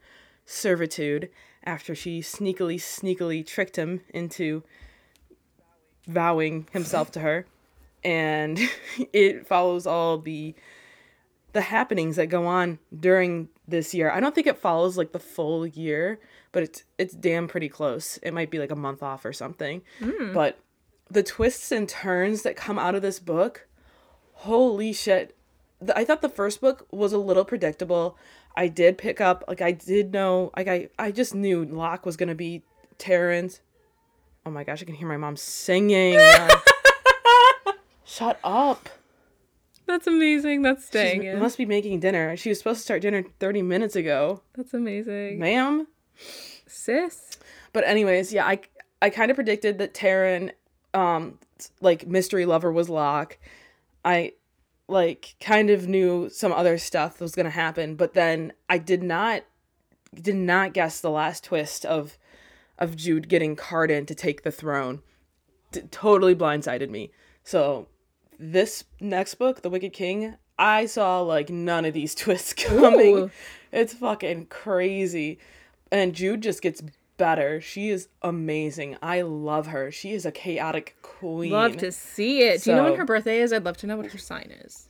[0.47, 1.29] servitude
[1.65, 4.63] after she sneakily, sneakily tricked him into
[6.07, 7.47] vowing himself to her.
[8.05, 8.61] And
[9.13, 10.55] it follows all the
[11.55, 14.11] the happenings that go on during this year.
[14.11, 16.21] I don't think it follows like the full year,
[16.53, 18.19] but it's it's damn pretty close.
[18.23, 19.81] It might be like a month off or something.
[20.01, 20.33] Hmm.
[20.35, 20.59] But
[21.11, 23.67] the twists and turns that come out of this book,
[24.33, 25.35] holy shit.
[25.81, 28.19] The- I thought the first book was a little predictable.
[28.57, 32.17] I did pick up like I did know like I I just knew Locke was
[32.17, 32.63] going to be
[32.99, 33.61] Taryn's.
[34.47, 36.19] Oh my gosh, I can hear my mom singing.
[38.05, 38.89] Shut up.
[39.87, 40.63] That's amazing.
[40.63, 41.39] That's She staying in.
[41.39, 42.37] must be making dinner.
[42.37, 44.43] She was supposed to start dinner 30 minutes ago.
[44.57, 45.39] That's amazing.
[45.39, 45.87] Ma'am.
[46.67, 47.39] Sis.
[47.73, 48.61] But anyways, yeah, I
[49.03, 50.53] I kind of predicted that Taryn
[50.95, 51.39] um
[51.81, 53.39] like mystery lover was Locke.
[54.05, 54.33] I
[54.89, 59.03] like kind of knew some other stuff was going to happen, but then I did
[59.03, 59.43] not
[60.15, 62.17] did not guess the last twist of
[62.79, 65.03] of Jude getting Cardan to take the throne.
[65.73, 67.11] D- totally blindsided me.
[67.43, 67.89] So
[68.39, 73.19] this next book, The Wicked King, I saw like none of these twists coming.
[73.19, 73.31] Ooh.
[73.73, 75.39] It's fucking crazy.
[75.91, 76.83] And Jude just gets
[77.17, 77.61] better.
[77.61, 78.97] She is amazing.
[79.03, 79.91] I love her.
[79.91, 81.53] She is a chaotic queen.
[81.53, 82.63] Love to see it.
[82.63, 83.53] Do you know when her birthday is?
[83.53, 84.89] I'd love to know what her sign is.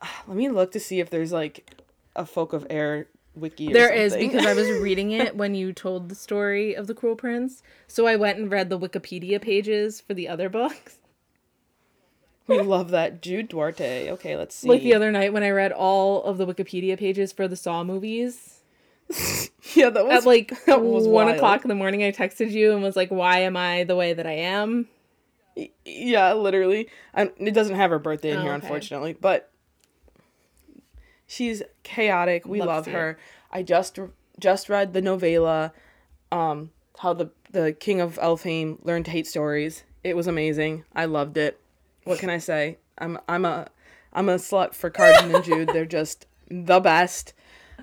[0.26, 1.74] Let me look to see if there's like
[2.16, 3.72] a folk of air wiki.
[3.72, 4.30] There is something.
[4.30, 7.62] because I was reading it when you told the story of the Cruel Prince.
[7.86, 10.98] So I went and read the Wikipedia pages for the other books.
[12.46, 14.10] We love that Jude Duarte.
[14.10, 14.68] Okay, let's see.
[14.68, 17.84] Like the other night when I read all of the Wikipedia pages for the Saw
[17.84, 18.60] movies.
[19.74, 21.36] yeah, that was At like was one wild.
[21.36, 24.12] o'clock in the morning, I texted you and was like, "Why am I the way
[24.12, 24.88] that I am?"
[25.84, 26.88] Yeah, literally.
[27.14, 28.64] Um, it doesn't have her birthday in Oh, here, okay.
[28.64, 29.50] unfortunately, but
[31.26, 32.46] she's chaotic.
[32.46, 33.18] We Love love her.
[33.52, 33.98] I just
[34.38, 35.72] just read the novella,
[36.32, 39.84] um, how the the king of Elfhame learned to hate stories.
[40.02, 40.84] It was amazing.
[40.94, 41.60] I loved it.
[42.04, 42.78] What can I say?
[42.98, 43.68] I'm I'm a
[44.12, 45.68] I'm a slut for Cardan and Jude.
[45.68, 47.32] They're just the best.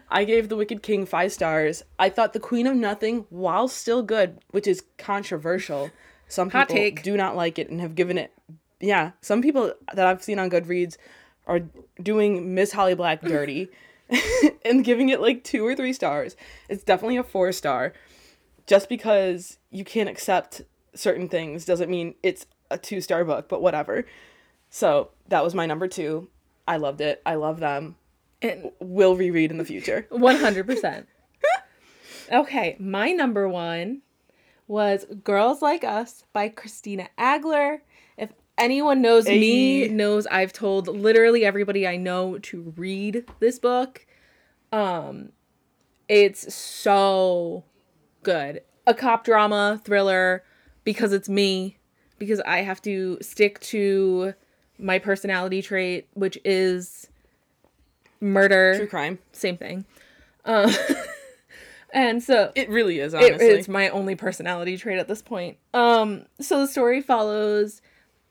[0.09, 1.83] I gave The Wicked King five stars.
[1.99, 5.91] I thought The Queen of Nothing, while still good, which is controversial,
[6.27, 7.03] some Hot people take.
[7.03, 8.31] do not like it and have given it.
[8.79, 10.97] Yeah, some people that I've seen on Goodreads
[11.45, 11.61] are
[12.01, 13.69] doing Miss Holly Black dirty
[14.65, 16.35] and giving it like two or three stars.
[16.69, 17.93] It's definitely a four star.
[18.65, 20.61] Just because you can't accept
[20.93, 24.05] certain things doesn't mean it's a two star book, but whatever.
[24.69, 26.29] So that was my number two.
[26.67, 27.21] I loved it.
[27.25, 27.95] I love them.
[28.41, 30.05] And Will reread in the future.
[30.11, 31.07] One hundred percent.
[32.31, 34.01] Okay, my number one
[34.67, 37.81] was "Girls Like Us" by Christina Alger.
[38.17, 44.05] If anyone knows me, knows I've told literally everybody I know to read this book.
[44.71, 45.29] Um,
[46.09, 47.63] it's so
[48.23, 48.61] good.
[48.85, 50.43] A cop drama thriller
[50.83, 51.76] because it's me.
[52.19, 54.33] Because I have to stick to
[54.79, 57.07] my personality trait, which is
[58.19, 59.19] murder True crime.
[59.31, 59.85] same thing.
[60.45, 60.71] Um,
[61.93, 63.47] and so It really is, it, honestly.
[63.47, 65.57] it's my only personality trait at this point.
[65.73, 67.81] Um, so the story follows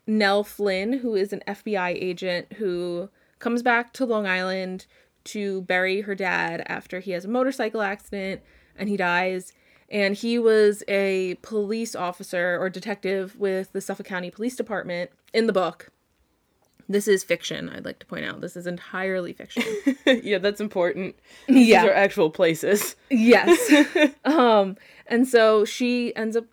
[0.06, 3.08] Nell Flynn, who is an FBI agent who
[3.38, 4.86] comes back to Long Island
[5.24, 8.40] to bury her dad after he has a motorcycle accident
[8.76, 9.52] and he dies.
[9.90, 15.46] And he was a police officer or detective with the Suffolk County Police Department in
[15.46, 15.90] the book.
[16.88, 18.40] This is fiction, I'd like to point out.
[18.40, 19.64] This is entirely fiction.
[20.06, 21.16] yeah, that's important.
[21.48, 21.84] These Yeah.
[21.86, 22.94] are actual places.
[23.10, 24.12] Yes.
[24.24, 24.76] um,
[25.06, 26.44] and so she ends up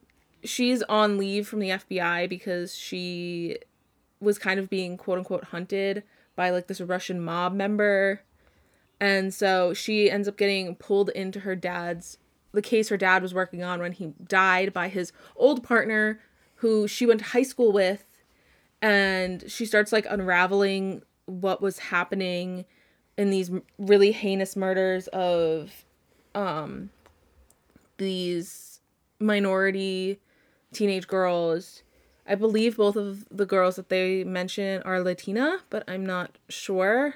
[0.44, 3.58] she's on leave from the FBI because she
[4.20, 6.04] was kind of being quote unquote hunted
[6.36, 8.22] by like this Russian mob member.
[9.00, 12.18] And so she ends up getting pulled into her dad's
[12.54, 16.20] the case her dad was working on when he died by his old partner
[16.56, 18.06] who she went to high school with.
[18.82, 22.66] And she starts like unraveling what was happening
[23.18, 25.86] in these really heinous murders of
[26.36, 26.90] um
[27.98, 28.82] these
[29.20, 30.20] minority
[30.74, 31.84] teenage girls.
[32.28, 37.16] I believe both of the girls that they mention are latina but i'm not sure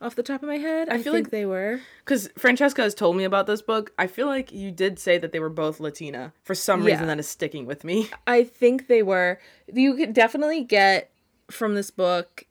[0.00, 2.94] off the top of my head i, feel think like- they were Because Francesca has
[2.94, 3.92] told me about this book.
[3.98, 6.32] I feel like you did say that they were both Latina.
[6.44, 6.92] For some Yeah.
[6.92, 8.10] reason, that is sticking with me.
[8.26, 9.40] I think they were.
[9.72, 11.10] You could definitely get
[11.50, 12.44] from this book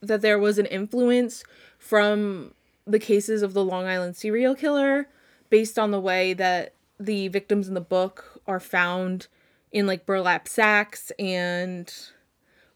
[0.00, 1.44] that there was an influence
[1.78, 2.54] from
[2.86, 5.06] the cases of the Long Island serial killer
[5.50, 9.26] based on the way that the victims in the book are found
[9.70, 11.92] in like burlap sacks and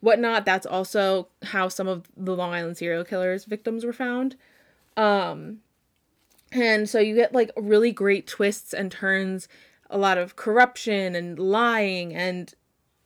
[0.06, 0.44] whatnot.
[0.44, 4.36] That's also how some of the Long Island serial killers victims were found.
[4.96, 5.58] Um
[6.52, 9.48] and so you get like really great twists and turns,
[9.90, 12.54] a lot of corruption and lying and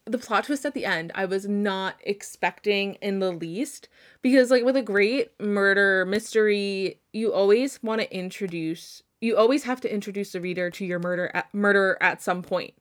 [0.05, 3.89] the plot twist at the end I was not expecting in the least
[4.23, 9.81] because like with a great murder mystery you always want to introduce you always have
[9.83, 12.75] to introduce the reader to your murder at, murderer at some point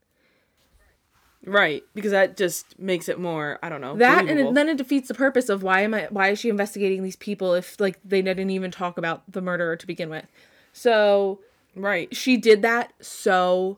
[1.46, 1.84] Right.
[1.96, 3.96] Because that just makes it more, I don't know.
[3.96, 4.52] that and believable.
[4.52, 7.16] it, then it defeats the purpose of why am I why is she investigating these
[7.16, 10.26] people if like they didn't even talk about the murderer to begin with
[10.74, 11.40] so
[11.76, 12.14] Right.
[12.16, 13.78] she did that so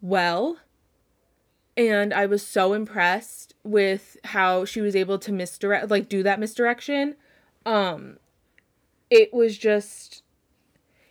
[0.00, 0.58] well
[1.76, 6.38] and i was so impressed with how she was able to misdirect like do that
[6.38, 7.16] misdirection
[7.66, 8.18] um
[9.10, 10.22] it was just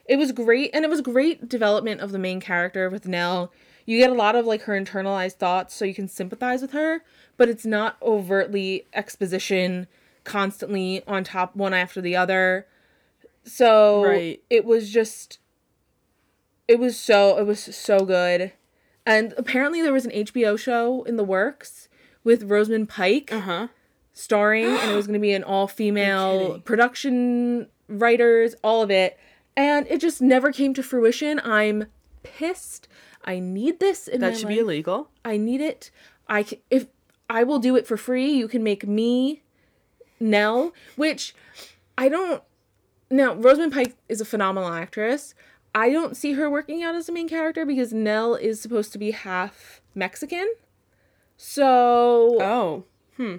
[0.05, 3.51] it was great and it was great development of the main character with nell
[3.85, 7.03] you get a lot of like her internalized thoughts so you can sympathize with her
[7.37, 9.87] but it's not overtly exposition
[10.23, 12.65] constantly on top one after the other
[13.43, 14.41] so Right.
[14.49, 15.39] it was just
[16.67, 18.53] it was so it was so good.
[19.05, 21.89] And apparently there was an HBO show in the works
[22.23, 23.67] with Rosamund Pike Uh-huh.
[24.13, 29.19] starring and it was going to be an all female production writers, all of it.
[29.57, 31.41] And it just never came to fruition.
[31.43, 31.87] I'm
[32.23, 32.87] pissed.
[33.23, 35.09] I need this in That should be illegal.
[35.23, 35.91] I need it.
[36.27, 36.87] I c- if
[37.29, 39.41] I will do it for free, you can make me
[40.19, 41.33] Nell, which
[41.97, 42.41] I don't.
[43.09, 45.35] Now, Rosamund Pike is a phenomenal actress.
[45.75, 48.97] I don't see her working out as a main character because Nell is supposed to
[48.99, 50.51] be half Mexican.
[51.37, 52.83] So Oh.
[53.17, 53.37] Hmm,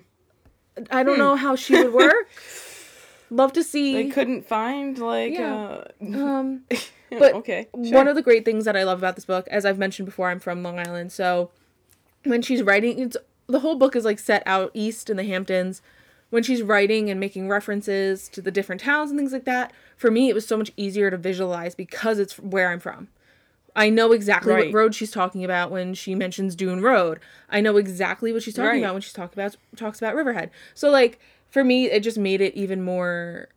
[0.91, 2.29] I don't know how she would work.
[3.31, 3.95] Love to see.
[3.95, 5.85] They couldn't find like Yeah.
[6.01, 6.65] uh um,
[7.19, 7.69] but okay.
[7.73, 10.29] one of the great things that I love about this book, as I've mentioned before,
[10.29, 11.51] I'm from Long Island, so
[12.25, 15.83] when she's writing, it's the whole book is like set out east in the Hamptons.
[16.31, 20.11] When she's writing and making references to the different towns and things like that, for
[20.11, 23.09] me it was so much easier to visualize because it's where I'm from.
[23.77, 24.67] I know exactly Right.
[24.67, 27.21] what road she's talking about when she mentions Dune Road.
[27.51, 28.83] I know exactly what she's talking Right.
[28.83, 30.51] about when she's talking about talks about Riverhead.
[30.75, 33.49] So like for me, it just made it even more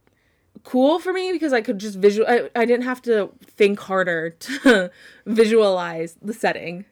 [0.64, 2.28] cool for me because I could just visual.
[2.28, 4.92] I, I didn't have to think harder to
[5.26, 6.86] visualize the setting.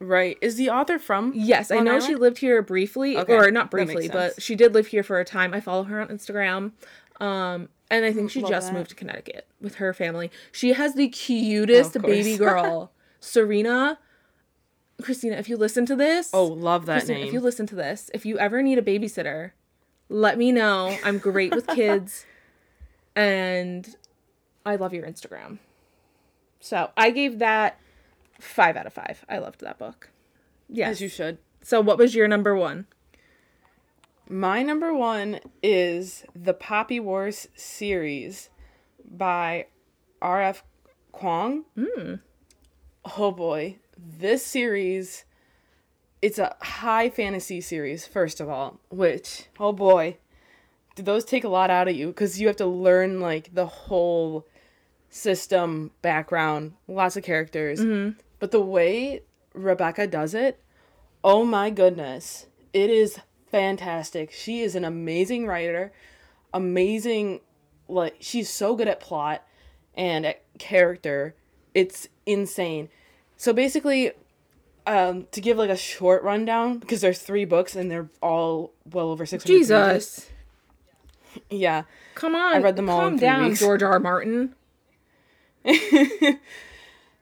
[0.00, 0.36] Right.
[0.40, 3.70] Is the author from Yes, I Long know she lived here briefly, Okay, or not
[3.70, 5.54] briefly, but she did live here for a time.
[5.54, 6.72] I follow her on Instagram.
[7.20, 8.74] Um, and I think she Love just that.
[8.74, 10.30] moved to Connecticut with her family.
[10.50, 12.90] She has the cutest baby girl,
[13.20, 13.98] Serena.
[15.02, 17.28] Christina, if you listen to this, Oh, love that Christina, name.
[17.28, 19.52] if you listen to this, if you ever need a babysitter,
[20.08, 20.96] let me know.
[21.04, 22.26] I'm great with kids,
[23.16, 23.96] and
[24.64, 25.58] I love your Instagram.
[26.60, 27.78] So I gave that
[28.40, 29.24] five out of five.
[29.28, 30.10] I loved that book.
[30.68, 30.92] Yes.
[30.92, 31.38] As you should.
[31.62, 32.86] So what was your number one?
[34.28, 38.48] My number one is the Poppy Wars series
[39.04, 39.66] by
[40.22, 40.64] R.F.
[41.12, 41.64] Kuang.
[41.78, 42.14] Hmm.
[43.18, 43.76] Oh boy.
[43.98, 45.24] This series,
[46.22, 50.16] it's a high fantasy series, first of all, which, oh boy,
[50.96, 54.46] those take a lot out of you because you have to learn like the whole
[55.10, 57.80] system, background, lots of characters.
[58.40, 59.22] But the way
[59.54, 60.60] Rebecca does it,
[61.22, 63.18] oh my goodness, it is
[63.50, 64.32] fantastic.
[64.32, 65.92] She is an amazing writer,
[66.52, 67.40] amazing,
[67.88, 69.46] like, she's so good at plot
[69.96, 71.34] and at character.
[71.74, 72.88] It's insane.
[73.36, 74.12] So basically,
[74.86, 79.08] um, to give like a short rundown, because there's three books and they're all well
[79.10, 80.30] over 600 pages.
[81.54, 81.84] Yeah.
[82.14, 82.54] Come on.
[82.54, 83.60] I read them all Calm down, weeks.
[83.60, 83.92] George R.
[83.92, 84.00] R.
[84.00, 84.54] Martin.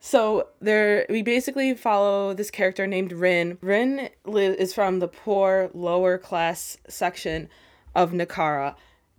[0.05, 3.57] So there, we basically follow this character named Rin.
[3.61, 7.49] Rin li- is from the poor, lower class section
[7.95, 8.75] of Nikara,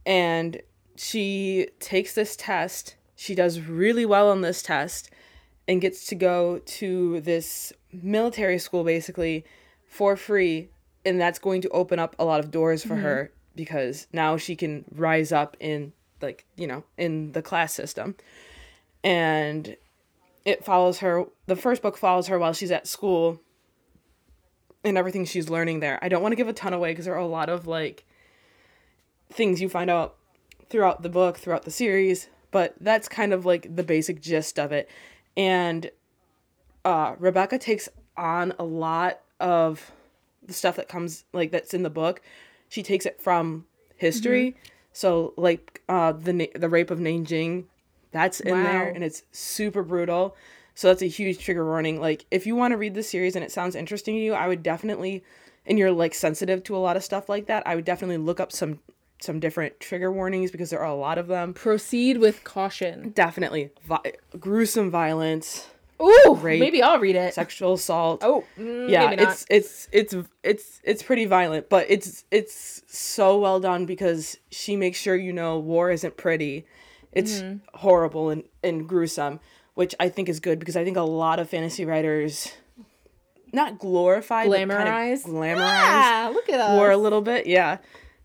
[0.06, 0.62] and
[0.98, 2.98] she takes this test.
[3.16, 5.10] She does really well on this test,
[5.70, 9.46] and gets to go to this military school basically
[9.88, 10.68] for free,
[11.06, 13.04] and that's going to open up a lot of doors for mm-hmm.
[13.04, 18.16] her because now she can rise up in like you know in the class system,
[19.04, 19.76] and
[20.46, 23.40] it follows her the first book follows her while she's at school
[24.84, 25.98] and everything she's learning there.
[26.02, 28.06] I don't want to give a ton away because there are a lot of like
[29.32, 30.16] things you find out
[30.70, 34.72] throughout the book throughout the series but that's kind of like the basic gist of
[34.72, 34.90] it.
[35.36, 35.92] And
[36.86, 39.92] uh rebecca takes on a lot of
[40.46, 42.22] the stuff that comes like that's in the book
[42.74, 43.66] she takes it from
[43.98, 44.56] history.
[44.94, 47.66] So like uh the the rape of nanjing
[48.12, 50.36] that's in there and it's super brutal.
[50.74, 52.02] So that's a huge trigger warning.
[52.02, 54.48] Like if you want to read the series and it sounds interesting to you i
[54.48, 55.24] would definitely
[55.68, 58.40] and you're like sensitive to a lot of stuff like that i would definitely look
[58.40, 58.80] up some
[59.22, 61.54] some different trigger warnings because there are a lot of them.
[61.54, 63.12] Proceed with caution.
[63.12, 63.72] definitely.
[63.88, 65.68] Vi- gruesome violence
[66.04, 66.60] Ooh, Rape.
[66.60, 67.34] maybe I'll read it.
[67.34, 72.82] sexual assault Oh, mm, yeah it's it's it's it's it's pretty violent but it's it's
[72.88, 76.66] so well done because she makes sure you know war isn't pretty
[77.12, 77.78] it's Mm-hmm.
[77.78, 79.40] horrible and, and gruesome
[79.76, 82.52] which i think is good because i think a lot of fantasy writers
[83.52, 85.24] not glorify but kind of Glamorize?
[85.26, 86.76] glamorize Ah, look at us.
[86.76, 87.78] war a little bit yeah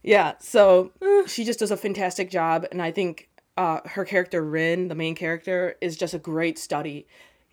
[0.03, 0.91] yeah so
[1.27, 5.15] she just does a fantastic job and i think uh, her character rin the main
[5.17, 7.07] character is just a great study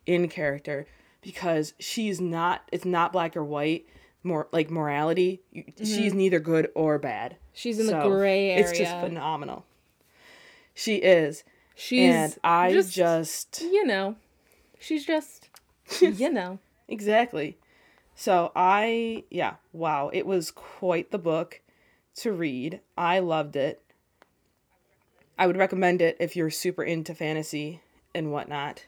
[0.06, 0.86] in character
[1.22, 3.86] because she's not it's not black or white
[4.24, 7.40] more like morality You- she's neither good or bad Mm-hmm.
[7.54, 8.64] She's in the gray area.
[8.70, 9.66] it's just phenomenal
[10.74, 11.44] she is
[11.76, 14.16] She's and i just, just you know,
[14.80, 15.50] she's just,
[16.02, 16.60] you know.
[16.88, 17.58] Exactly.
[18.16, 21.60] So I, yeah, wow, it was quite the book
[22.18, 22.80] to read.
[22.98, 23.82] I loved it.
[25.38, 27.82] I would recommend it if you're super into fantasy
[28.14, 28.86] and whatnot.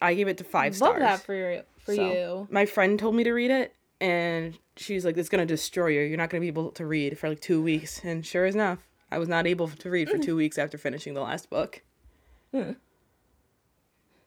[0.00, 1.00] I gave it to five Love stars.
[1.00, 2.48] that for for So, you.
[2.50, 6.00] My friend told me to read it, and she's like, "It's gonna destroy you.
[6.02, 8.78] You're not gonna be able to read for like two weeks." And sure enough,
[9.10, 11.82] I was not able to read for two weeks after finishing the last book.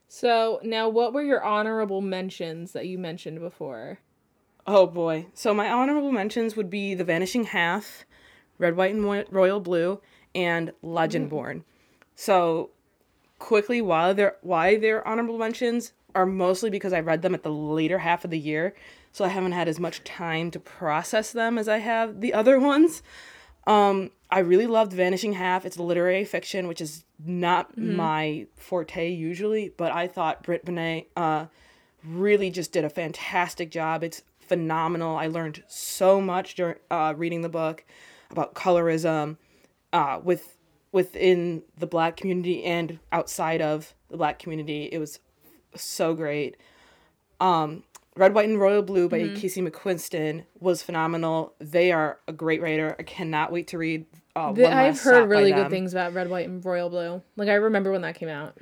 [0.07, 3.99] So now, what were your honorable mentions that you mentioned before?
[4.65, 5.27] Oh boy!
[5.33, 8.05] So my honorable mentions would be The Vanishing Half,
[8.57, 10.01] Red, White, and Royal Blue,
[10.35, 11.29] and Legendborn.
[11.29, 11.59] Mm-hmm.
[12.15, 12.71] So
[13.39, 17.51] quickly, why they're why they're honorable mentions are mostly because I read them at the
[17.51, 18.75] later half of the year,
[19.11, 22.59] so I haven't had as much time to process them as I have the other
[22.71, 23.01] ones.
[23.67, 25.65] Um, I really loved Vanishing Half.
[25.65, 31.47] It's literary fiction, which is not my forte usually, but I thought Brit Bennett uh,
[32.03, 34.03] really just did a fantastic job.
[34.03, 35.17] It's phenomenal.
[35.17, 37.83] I learned so much during uh, reading the book
[38.31, 39.37] about colorism
[39.93, 40.55] uh, with
[40.91, 44.89] within the Black community and outside of the Black community.
[44.91, 45.19] It was
[45.75, 46.57] so great.
[47.39, 47.83] Um,
[48.15, 51.53] Red, White, and Royal Blue by Casey McQuiston was phenomenal.
[51.59, 52.95] They are a great writer.
[52.99, 54.05] I cannot wait to read.
[54.35, 57.21] Uh, The- I've heard really good things about Red, White, and Royal Blue.
[57.37, 58.57] Like I remember when that came out.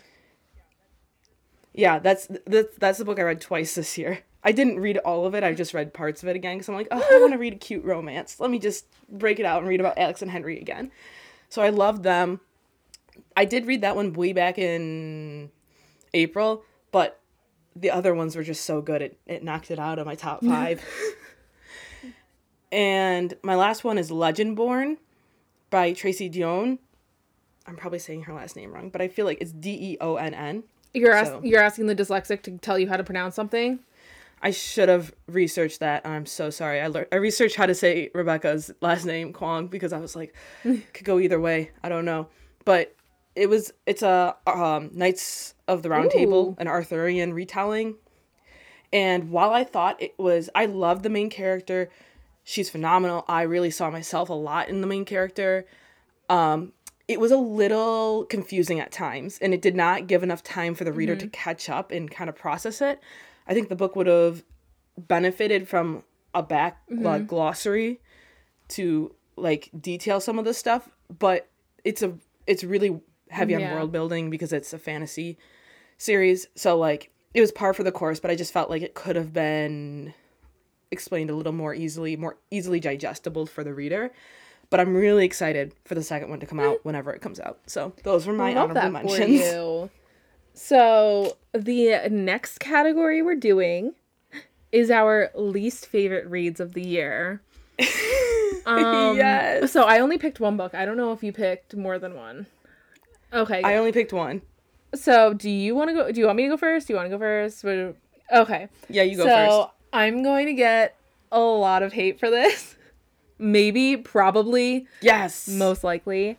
[1.74, 4.20] Yeah, that's that's that's the book I read twice this year.
[4.44, 5.44] I didn't read all of it.
[5.44, 7.54] I just read parts of it again because I'm like, oh, I want to read
[7.54, 8.40] a cute romance.
[8.40, 10.92] Let me just break it out and read about Alex and Henry again.
[11.50, 12.40] So I loved them.
[13.36, 15.50] I did read that one way back in
[16.14, 17.20] April, but
[17.76, 19.02] the other ones were just so good.
[19.02, 20.84] It it knocked it out of my top five.
[22.72, 24.98] and my last one is Legendborn
[25.70, 26.80] by Tracy Deonn.
[27.66, 30.16] I'm probably saying her last name wrong, but I feel like it's D E O
[30.16, 30.64] N N.
[30.94, 33.80] You're ask- So- you're asking the dyslexic to tell you how to pronounce something.
[34.42, 36.06] I should have researched that.
[36.06, 36.80] I'm so sorry.
[36.80, 40.36] I learned I researched how to say Rebecca's last name Kuang because I was like,
[40.64, 41.72] could go either way.
[41.84, 42.28] I don't know,
[42.66, 42.96] but
[43.36, 47.96] it was it's a um, Knights of the Round Table, an Arthurian retelling.
[48.94, 51.90] And while I thought it was, I loved the main character.
[52.44, 53.26] She's phenomenal.
[53.28, 55.66] I really saw myself a lot in the main character.
[56.30, 56.72] Um,
[57.08, 60.84] it was a little confusing at times, and it did not give enough time for
[60.84, 63.02] the reader to catch up and kind of process it.
[63.48, 64.44] I think the book would have
[64.98, 68.00] benefited from a back like, glossary
[68.70, 71.48] to like detail some of the stuff, but
[71.84, 72.14] it's a
[72.46, 75.38] it's really heavy on world building because it's a fantasy
[75.98, 76.48] series.
[76.56, 79.16] So like it was par for the course, but I just felt like it could
[79.16, 80.14] have been
[80.92, 84.12] explained a little more easily, more easily digestible for the reader.
[84.70, 87.60] But I'm really excited for the second one to come out whenever it comes out.
[87.68, 89.30] So those were my honorable mentions.
[89.30, 89.90] you.
[90.54, 93.94] So the next category we're doing
[94.72, 97.42] is our least favorite reads of the year.
[98.66, 99.72] Um, yes.
[99.72, 100.76] So I only picked one book.
[100.76, 102.48] I don't know if you picked more than one.
[103.32, 103.62] Okay.
[103.64, 104.42] I only picked one.
[104.94, 106.12] so do you want to go?
[106.12, 106.88] Do you want me to go first?
[106.88, 107.64] Do you want to go first?
[107.64, 108.68] Okay.
[108.90, 109.70] Yeah, you go so first.
[109.94, 110.98] I'm going to get
[111.32, 112.76] a lot of hate for this.
[113.40, 115.48] Maybe, probably, Yes.
[115.48, 116.38] most likely.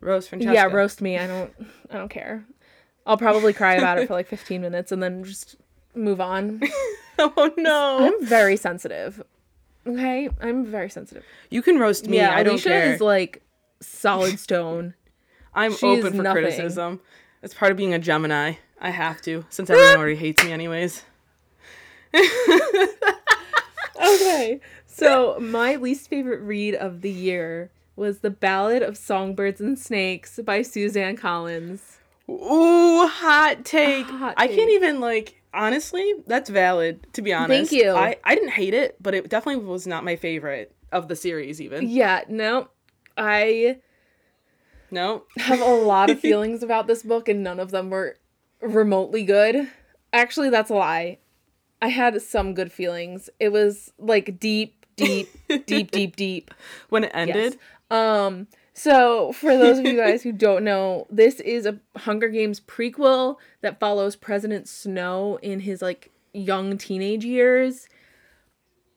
[0.00, 0.54] Rose Francesca.
[0.54, 1.18] Yeah, roast me.
[1.18, 1.52] I don't.
[1.90, 2.46] I don't care.
[3.06, 5.56] I'll probably cry about it for like 15 minutes and then just
[5.94, 6.60] move on.
[7.18, 7.98] oh no.
[8.06, 9.22] I'm very sensitive.
[9.86, 11.24] Okay, I'm very sensitive.
[11.50, 12.16] You can roast me.
[12.18, 12.92] yeah, I don't Alicia care.
[12.94, 13.42] is like
[13.80, 14.94] solid stone.
[15.54, 16.42] I'm she's open for nothing.
[16.42, 17.00] criticism.
[17.42, 18.54] It's part of being a Gemini.
[18.80, 21.02] I have to, since everyone already hates me anyways.
[24.02, 29.78] okay, so my least favorite read of the year was the Ballad of Songbirds and
[29.78, 31.98] Snakes by Suzanne Collins.
[32.32, 34.06] Ooh, hot take.
[34.06, 34.56] Hot I take.
[34.56, 37.70] can't even like honestly, that's valid, to be honest.
[37.70, 37.90] Thank you.
[37.92, 41.60] I, I didn't hate it, but it definitely was not my favorite of the series
[41.60, 41.88] even.
[41.88, 42.68] Yeah, no,
[43.16, 43.78] I
[44.90, 45.24] No.
[45.36, 48.16] have a lot of feelings about this book, and none of them were
[48.60, 49.68] remotely good.
[50.12, 51.18] Actually, that's a lie.
[51.80, 53.28] I had some good feelings.
[53.40, 55.28] It was like deep, deep,
[55.66, 56.52] deep, deep, deep.
[56.90, 57.58] When it ended.
[57.90, 62.60] Um, so for those of you guys who don't know, this is a Hunger Games
[62.60, 67.88] prequel that follows President Snow in his like young teenage years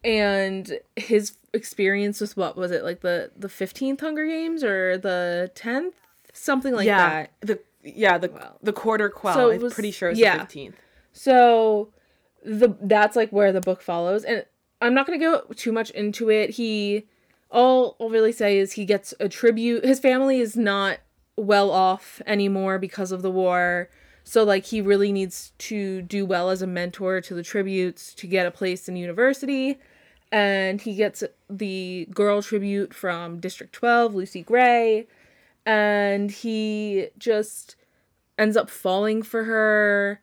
[0.03, 5.51] and his experience with what was it like the the 15th Hunger Games or the
[5.55, 5.93] 10th
[6.34, 7.09] something like yeah.
[7.09, 7.32] that.
[7.41, 9.34] The yeah, the Well, the quarter quell.
[9.36, 10.34] so it I'm was- pretty sure it's yeah.
[10.34, 10.76] the fifteenth.
[11.13, 11.89] So
[12.43, 14.45] the that's like where the book follows and
[14.82, 16.51] I'm not going to go too much into it.
[16.51, 17.07] He
[17.56, 19.86] all I'll really say is he gets a tribute.
[19.86, 20.99] His family is not
[21.38, 23.89] well off anymore because of the war.
[24.24, 28.28] So like he really needs to do well as a mentor to the tributes to
[28.28, 29.80] get a place in university.
[30.32, 35.08] And he gets the girl tribute from District 12, Lucy Gray,
[35.66, 37.76] and he just
[38.38, 40.20] ends up falling for her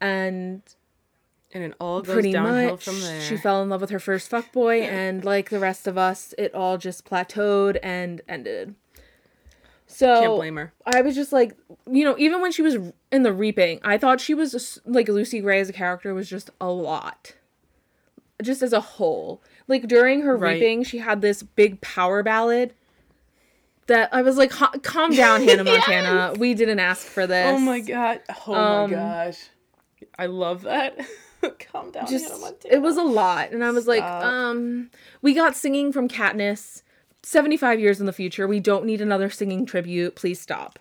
[0.00, 0.62] and
[1.56, 3.20] And it all goes pretty downhill much from there.
[3.22, 6.54] she fell in love with her first fuckboy and like the rest of us it
[6.54, 8.74] all just plateaued and ended
[9.86, 10.72] so Can't blame her.
[10.84, 11.56] i was just like
[11.90, 12.76] you know even when she was
[13.10, 16.50] in the reaping i thought she was like lucy gray as a character was just
[16.60, 17.32] a lot
[18.42, 20.54] just as a whole like during her Right.
[20.60, 22.74] reaping she had this big power ballad
[23.86, 27.80] that i was like calm down hannah montana we didn't ask for this Oh my
[27.80, 28.20] god.
[28.46, 29.38] Oh Um, my gosh.
[30.18, 30.98] I love that.
[31.72, 32.32] Calm down, just
[32.64, 34.90] it was a lot and i was like um
[35.22, 36.82] we got singing from katniss.
[37.22, 40.78] 75 years in the future we don't need another singing tribute please stop.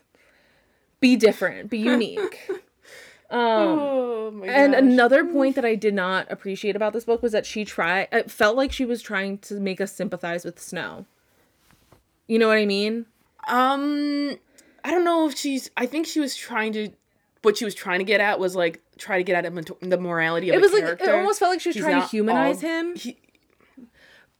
[0.99, 2.49] Be different be unique.
[3.31, 7.31] Um Oh my and another point that i did not appreciate about this book was
[7.31, 11.07] that she tried it felt like she was trying to make us sympathize with snow.
[12.27, 13.07] You know what i mean?
[13.47, 14.37] Um,
[14.83, 15.69] I don't know if she's.
[15.77, 16.89] I think she was trying to.
[17.45, 19.97] What she was trying to get at was like try to get at him- the
[19.97, 22.63] morality of it was like it almost felt like she was He's trying to humanize
[22.63, 23.17] all- him He,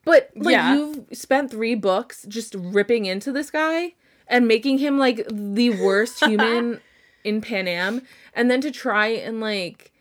[0.04, 0.76] But like Yeah.
[0.76, 3.94] you've spent three books just ripping into this guy
[4.28, 6.82] and making him like the worst human
[7.24, 8.02] in Panem,
[8.36, 9.92] and then to try and like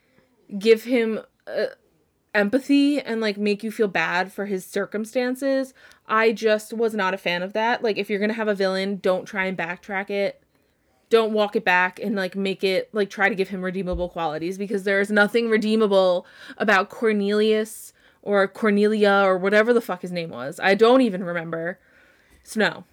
[0.59, 1.67] give him uh,
[2.35, 5.73] empathy and like make you feel bad for his circumstances.
[6.07, 7.81] I just was not a fan of that.
[7.83, 10.41] Like if you're gonna have a villain, don't try and backtrack it.
[11.09, 14.57] Don't walk it back and like make it like try to give him redeemable qualities
[14.57, 16.25] because there is nothing redeemable
[16.57, 20.59] about Cornelius or Cornelia or whatever the fuck his name was.
[20.59, 21.79] I don't even remember.
[22.43, 22.85] Snow.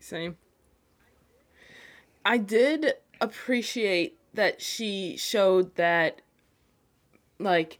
[0.00, 0.36] Same.
[2.24, 6.20] I did appreciate that she showed that
[7.38, 7.78] like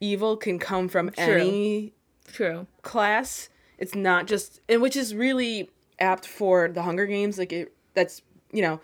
[0.00, 1.24] evil can come from True.
[1.24, 1.92] any
[2.28, 2.66] True.
[2.82, 3.48] class.
[3.78, 8.22] It's not just and which is really apt for the Hunger Games like it that's
[8.56, 8.80] you know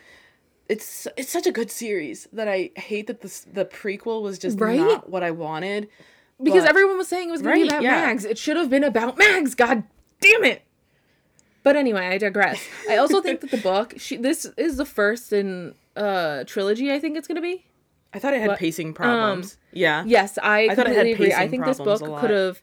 [0.69, 4.61] it's it's such a good series that I hate that this the prequel was just
[4.61, 4.79] Right?
[4.79, 5.89] not what I wanted.
[6.43, 8.07] Because But- everyone was saying it was going to be about yeah.
[8.07, 8.25] Mags.
[8.25, 9.55] It should have been about Mags.
[9.55, 9.85] God
[10.21, 10.63] damn it.
[11.63, 12.61] But anyway, I digress.
[12.91, 16.99] I also think that the book, she this is the first in uh trilogy I
[16.99, 17.67] think it's going to be.
[18.15, 19.57] I thought it had But, pacing problems.
[19.73, 20.05] yeah.
[20.07, 21.33] Yes, I, I thought it had agree.
[21.33, 22.63] I think this book could have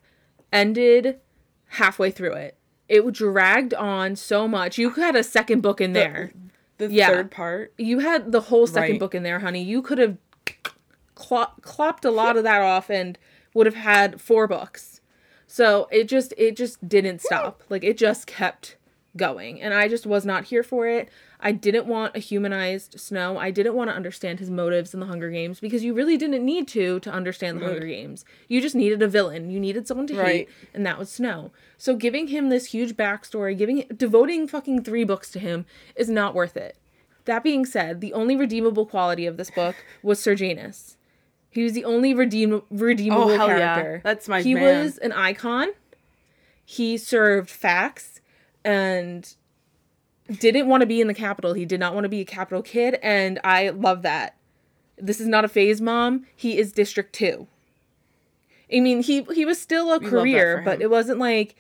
[0.54, 1.20] ended
[1.68, 2.56] halfway through it.
[2.88, 4.78] It dragged on so much.
[4.78, 6.32] You had a second book in there.
[6.34, 6.49] The
[6.88, 7.08] Yeah.
[7.10, 7.74] third part.
[7.78, 9.00] You had the whole second Right.
[9.00, 9.64] book in there, honey.
[9.64, 10.18] You could have
[11.16, 13.18] clop, clopped a lot of that off and
[13.54, 15.02] would have had four books.
[15.48, 17.64] So it just it just didn't stop.
[17.70, 18.78] Like it just kept
[19.18, 21.10] going, and I just was not here for it.
[21.42, 23.38] I didn't want a humanized Snow.
[23.38, 26.44] I didn't want to understand his motives in the Hunger Games because you really didn't
[26.44, 28.26] need to to understand the Hunger Games.
[28.50, 29.50] You just needed a villain.
[29.50, 31.52] You needed someone to hate, and that was Snow.
[31.78, 35.66] So giving him this huge backstory, giving devoting fucking three books to him
[35.96, 36.76] is not worth it.
[37.24, 40.98] That being said, the only redeemable quality of this book was Sejanus.
[41.52, 44.00] He was the only redeem- redeemable Oh, hell yeah.
[44.04, 44.84] That's my He man.
[44.84, 45.70] was an icon.
[46.66, 48.20] He served facts
[48.64, 49.34] and
[50.38, 51.54] didn't want to be in the Capitol.
[51.54, 54.36] He did not want to be a Capitol kid, and I love that.
[54.98, 56.26] This is not a phase mom.
[56.36, 57.48] He is District Two.
[58.74, 61.56] I mean, he he was still a that career, but it wasn't like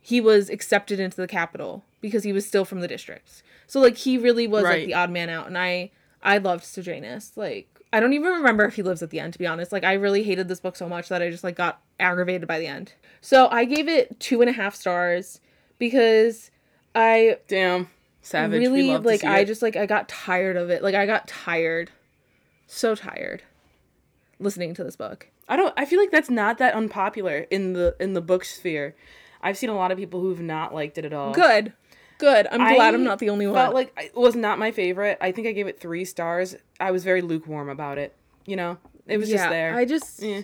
[0.00, 3.42] he was accepted into the Capitol because he was still from the districts.
[3.66, 5.90] So like he really was like the odd man out, and I
[6.22, 7.32] I loved Sejanus.
[7.36, 9.32] Like I don't even remember if he lives at the end.
[9.32, 11.56] To be honest, like I really hated this book so much that I just like
[11.56, 12.92] got aggravated by the end.
[13.20, 15.40] So I gave it two and a half stars
[15.78, 16.50] because
[16.94, 17.88] I Damn.
[18.22, 18.60] Savage.
[18.60, 19.46] really we love to like I it.
[19.46, 20.82] just like I got tired of it.
[20.82, 21.90] Like I got tired,
[22.66, 23.42] so tired,
[24.38, 25.28] listening to this book.
[25.48, 28.94] I don't I feel like that's not that unpopular in the in the book sphere.
[29.42, 31.32] I've seen a lot of people who've not liked it at all.
[31.32, 31.72] Good,
[32.18, 32.46] good.
[32.50, 33.56] I'm glad I'm not the only one.
[33.56, 35.18] Felt like it was not my favorite.
[35.20, 36.54] I think I gave it three stars.
[36.78, 38.14] I was very lukewarm about it.
[38.46, 39.74] You know, it was just there.
[39.74, 40.42] I just Eh.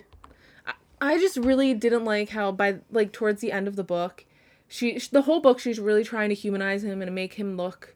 [1.00, 4.24] I just really didn't like how by like towards the end of the book,
[4.68, 7.94] she sh- the whole book she's really trying to humanize him and make him look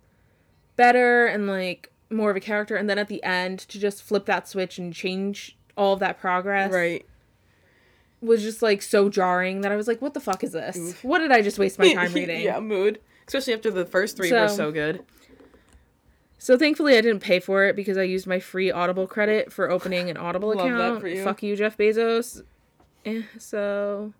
[0.77, 4.25] better and like more of a character and then at the end to just flip
[4.27, 7.05] that switch and change all of that progress Right.
[8.21, 10.97] was just like so jarring that I was like what the fuck is this?
[11.03, 12.41] What did I just waste my time reading?
[12.43, 13.01] yeah, mood.
[13.27, 15.05] Especially after the first three were So- so good.
[16.39, 19.71] So thankfully I didn't pay for it because I used my free Audible credit for
[19.71, 21.01] opening an Audible Love that account.
[21.01, 21.23] for you.
[21.23, 22.43] Fuck you, Jeff Bezos.
[23.05, 24.13] Eh, so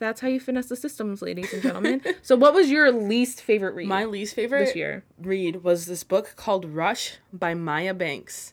[0.00, 2.02] that's how you finesse the systems, ladies and gentlemen.
[2.22, 5.04] so what was your least favorite read My least favorite this year?
[5.20, 8.52] read was this book called Rush by Maya Banks.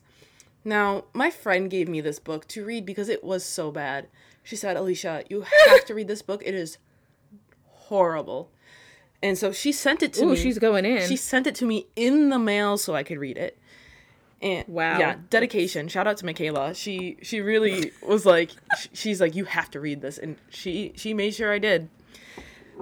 [0.64, 4.08] Now, my friend gave me this book to read because it was so bad.
[4.44, 6.42] She said, Alicia, you have to read this book.
[6.44, 6.78] It is
[7.66, 8.50] horrible.
[9.22, 10.36] And so she sent it to Ooh, me.
[10.36, 11.06] she's going in.
[11.08, 13.57] She sent it to me in the mail so I could read it.
[14.40, 14.98] And Wow.
[14.98, 15.88] yeah, dedication.
[15.88, 16.74] Shout out to Michaela.
[16.74, 18.50] She she really was like
[18.92, 21.88] she's like you have to read this and she she made sure I did.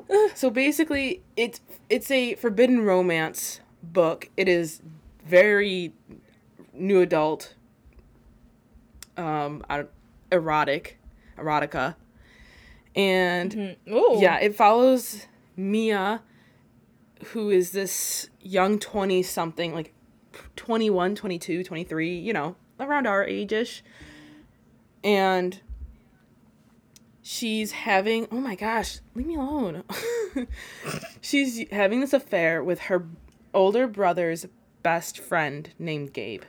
[0.35, 4.29] So basically it's it's a forbidden romance book.
[4.37, 4.83] It is
[5.27, 5.93] very
[6.75, 7.55] new adult
[9.17, 9.65] um
[10.31, 10.99] erotic
[11.39, 11.95] erotica.
[12.95, 14.21] And Oh.
[14.21, 15.27] yeah, it follows
[15.57, 16.23] Mia,
[17.33, 19.93] who is this young 20 something, like
[20.57, 23.83] 21, 22, 23, you know, around our age ish.
[25.05, 25.61] And
[27.23, 29.83] she's having, oh my gosh, leave me alone.
[31.21, 33.07] she's having this affair with her
[33.53, 34.47] older brother's
[34.83, 36.43] best friend named Gabe,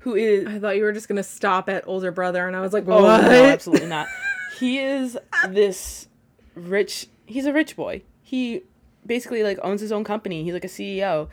[0.00, 2.72] who is I thought you were just gonna stop at older brother, and I was
[2.72, 4.06] like, Oh no, absolutely not.
[4.58, 5.16] He is
[5.48, 6.06] this
[6.54, 7.06] rich.
[7.24, 8.02] He's a rich boy.
[8.22, 8.62] He
[9.06, 10.44] basically like owns his own company.
[10.44, 11.28] He's like a CEO,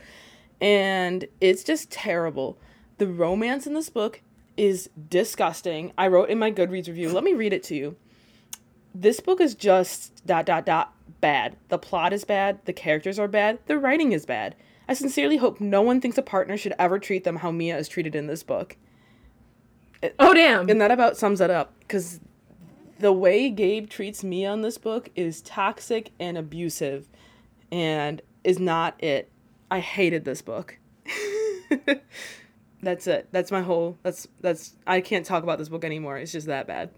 [0.60, 2.58] and it's just terrible.
[2.98, 4.22] The romance in this book
[4.56, 5.92] is disgusting.
[5.96, 7.10] I wrote in my Goodreads review.
[7.10, 7.96] Let me read it to you.
[8.94, 11.56] This book is just dot dot dot bad.
[11.68, 12.64] The plot is bad.
[12.64, 13.60] The characters are bad.
[13.66, 14.56] The writing is bad.
[14.88, 17.88] I sincerely hope no one thinks a partner should ever treat them how Mia is
[17.88, 18.76] treated in this book.
[20.18, 20.68] Oh damn.
[20.68, 22.20] And that about sums it up because
[22.98, 27.06] the way Gabe treats Mia in this book is toxic and abusive
[27.70, 29.30] and is not it.
[29.70, 30.78] I hated this book.
[32.82, 33.28] that's it.
[33.32, 36.18] That's my whole that's that's I can't talk about this book anymore.
[36.18, 36.90] It's just that bad.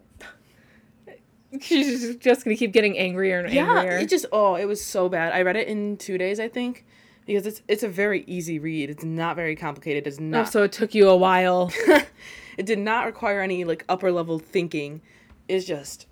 [1.60, 3.98] She's just gonna keep getting angrier and Yeah, angrier.
[3.98, 5.32] it just oh, it was so bad.
[5.32, 6.86] I read it in 2 days, I think,
[7.26, 8.90] because it's it's a very easy read.
[8.90, 10.06] It's not very complicated.
[10.06, 11.72] It's oh, not so it took you a while.
[12.56, 15.02] it did not require any like upper level thinking.
[15.48, 16.06] It's just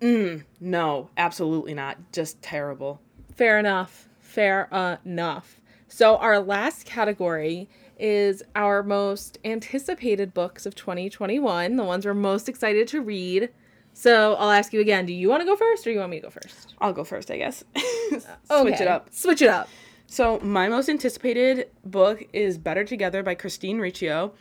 [0.00, 1.98] mm, no, absolutely not.
[2.12, 3.00] Just terrible.
[3.36, 4.08] Fair enough.
[4.20, 4.68] Fair
[5.04, 5.60] enough.
[5.94, 7.68] So our last category
[7.98, 13.50] is our most anticipated books of 2021, the ones we're most excited to read.
[13.92, 16.12] So I'll ask you again, do you want to go first or do you want
[16.12, 16.72] me to go first?
[16.80, 17.62] I'll go first, I guess.
[18.08, 18.72] Switch Okay.
[18.82, 19.08] it up.
[19.12, 19.68] Switch it up.
[20.06, 24.32] So, my most anticipated book is Better Together by Christine Riccio.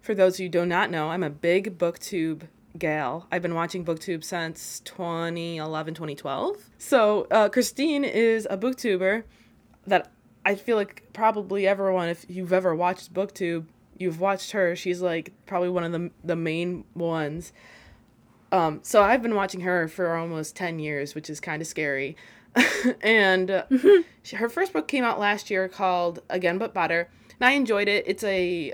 [0.00, 2.42] For those who do not know, I'm a big booktube
[2.78, 3.26] gal.
[3.32, 6.56] I've been watching booktube since 2011, 2012.
[6.78, 9.24] So, uh, Christine is a booktuber
[9.88, 10.10] that
[10.44, 13.66] I feel like probably everyone, if you've ever watched booktube,
[13.98, 14.74] you've watched her.
[14.74, 17.52] She's like probably one of the, the main ones.
[18.52, 22.16] Um, so I've been watching her for almost 10 years, which is kind of scary.
[23.02, 23.64] and uh,
[24.22, 27.08] she, her first book came out last year called Again But Better.
[27.38, 28.04] And I enjoyed it.
[28.06, 28.72] It's a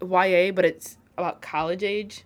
[0.00, 2.24] YA, but it's about college age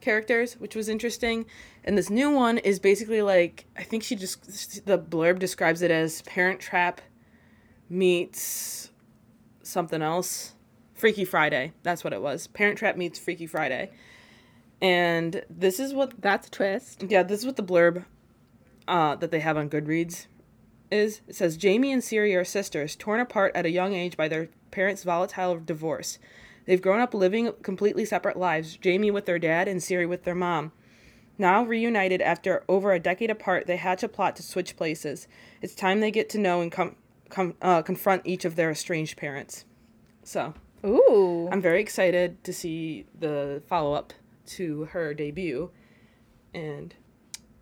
[0.00, 1.46] characters, which was interesting.
[1.84, 5.90] And this new one is basically like, I think she just, the blurb describes it
[5.90, 7.00] as Parent Trap
[7.90, 8.90] meets
[9.62, 10.54] something else.
[10.94, 11.72] Freaky Friday.
[11.82, 12.46] That's what it was.
[12.46, 13.90] Parent Trap meets Freaky Friday.
[14.82, 17.04] And this is what That's a twist.
[17.08, 18.04] yeah, this is what the blurb
[18.88, 20.26] uh, that they have on Goodreads
[20.90, 21.20] is.
[21.28, 24.48] It says Jamie and Siri are sisters, torn apart at a young age by their
[24.70, 26.18] parents' volatile divorce.
[26.66, 30.34] They've grown up living completely separate lives, Jamie with their dad and Siri with their
[30.34, 30.72] mom.
[31.38, 35.26] Now reunited after over a decade apart, they hatch a plot to switch places.
[35.62, 36.96] It's time they get to know and com-
[37.30, 39.64] com- uh, confront each of their estranged parents.
[40.22, 40.54] So,
[40.84, 41.48] Ooh.
[41.50, 44.12] I'm very excited to see the follow up
[44.46, 45.70] to her debut
[46.54, 46.94] and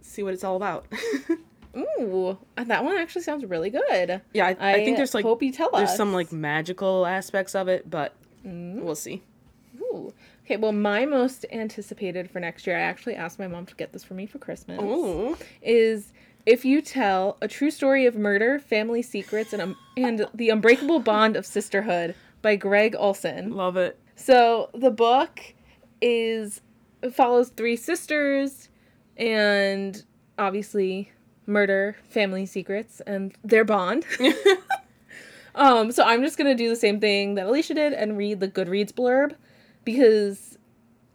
[0.01, 0.87] see what it's all about.
[1.77, 2.39] Ooh.
[2.57, 4.21] That one actually sounds really good.
[4.33, 5.97] yeah, I, I, think there's like hope you tell there's us.
[5.97, 8.15] some like magical aspects of it, but
[8.47, 8.83] Mm.
[8.83, 9.23] we'll see.
[9.81, 10.13] Ooh.
[10.45, 13.93] Okay, well, my most anticipated for next year, I actually asked my mom to get
[13.93, 14.81] this for me for Christmas.
[14.81, 15.37] Ooh.
[15.61, 16.13] is
[16.49, 20.99] if you tell a true story of murder, family secrets, and um, and the unbreakable
[20.99, 23.53] bond of sisterhood by Gregg Olsen.
[23.53, 24.01] Love it.
[24.17, 25.41] So the book
[26.01, 26.63] is
[27.13, 28.71] follows three sisters,
[29.19, 30.03] and
[30.39, 31.13] obviously
[31.45, 34.07] murder, family secrets, and their bond.
[35.55, 38.49] um, so I'm just gonna do the same thing that Alicia did and read the
[38.49, 39.35] Goodreads blurb
[39.85, 40.57] because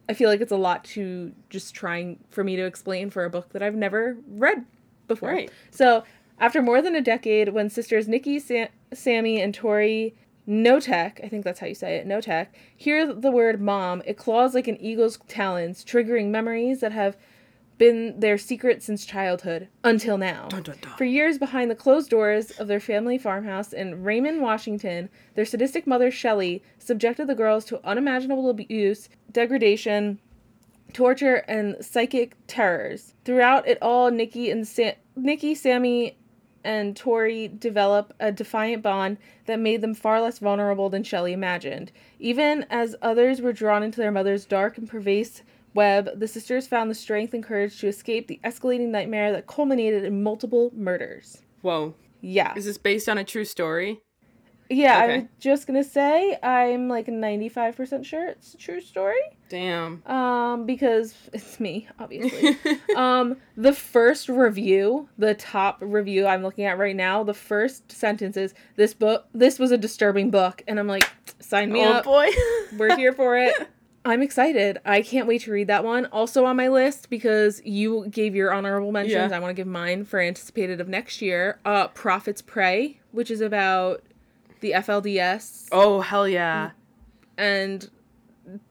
[0.08, 3.32] I feel like it's a lot to just trying for me to explain for a
[3.32, 4.68] book that I've never read
[5.08, 5.30] before.
[5.30, 5.52] Right.
[5.72, 6.04] So
[6.40, 10.16] after more than a decade, when sisters Nikki, Sa- Sammy, and Tori
[10.48, 14.54] Knotek, I think that's how you say it, Knotek, hear the word mom, it claws
[14.54, 17.16] like an eagle's talons, triggering memories that have
[17.78, 20.48] been their secret since childhood until now.
[20.50, 20.94] Dun, dun, dun.
[20.98, 25.88] For years behind the closed doors of their family farmhouse in Raymond, Washington, their sadistic
[25.88, 30.20] mother Shelley subjected the girls to unimaginable abuse, degradation,
[30.94, 33.14] torture, and psychic terrors.
[33.26, 36.18] Throughout it all, Nikki and Sa- Nikki, Sammy,
[36.64, 41.92] and Tori develop a defiant bond that made them far less vulnerable than Shelley imagined.
[42.20, 46.90] Even as others were drawn into their mother's dark and pervasive web, the sisters found
[46.90, 51.42] the strength and courage to escape the escalating nightmare that culminated in multiple murders.
[51.62, 51.96] Whoa.
[52.22, 52.54] Yeah.
[52.56, 54.00] Is this based on a true story?
[54.70, 55.20] Yeah, I Okay.
[55.20, 59.20] was just gonna say I'm like 95% sure it's a true story.
[59.50, 60.02] Damn.
[60.08, 62.58] Um, because it's me, obviously.
[62.96, 68.36] um, the first review, the top review I'm looking at right now, the first sentence
[68.38, 71.08] is this book this was a disturbing book and I'm like,
[71.40, 72.06] sign me oh up.
[72.06, 72.30] boy.
[72.78, 73.54] We're here for it.
[74.06, 74.80] I'm excited.
[74.84, 76.08] I can't wait to read that one.
[76.08, 79.14] Also on my list because you gave your honorable mentions.
[79.32, 79.36] Yeah.
[79.36, 81.60] I want to give mine for anticipated of next year.
[81.64, 84.02] Uh Prophet's Prey, which is about
[84.64, 86.72] the FLDS oh hell yeah.
[87.38, 87.90] and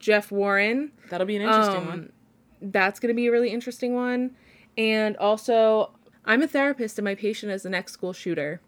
[0.00, 0.90] Jeff Warren.
[1.10, 2.12] That'll be an interesting Um, one.
[2.60, 4.32] That's going to be a really interesting one.
[4.76, 5.92] And also,
[6.24, 8.60] I'm a therapist and my patient is the next school shooter.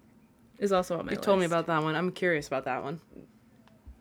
[0.58, 1.24] Is also on my You list.
[1.24, 1.94] told me about that one.
[1.96, 3.00] I'm curious about that one.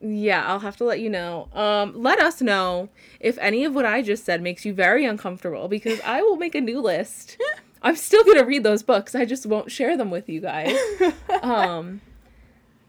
[0.02, 1.48] Yeah, I'll have to let you know.
[1.54, 5.68] Um, let us know if any of what I just said makes you very uncomfortable
[5.68, 7.38] because I will make a new list.
[7.82, 9.14] I'm still gonna read those books.
[9.16, 10.76] I just won't share them with you guys.
[11.42, 12.00] Um,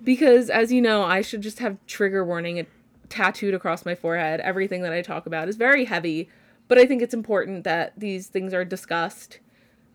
[0.05, 2.65] because as you know, I should just have trigger warning
[3.09, 4.41] tattooed across my forehead.
[4.41, 6.29] Everything that I talk about is very heavy,
[6.69, 9.41] but I think it's important that these things are discussed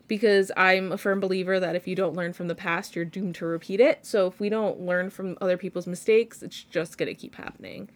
[0.07, 3.35] because I'm a firm believer that if you don't learn from the past, you're doomed
[3.35, 4.05] to repeat it.
[4.05, 7.89] So if we don't learn from other people's mistakes, it's just going to keep happening.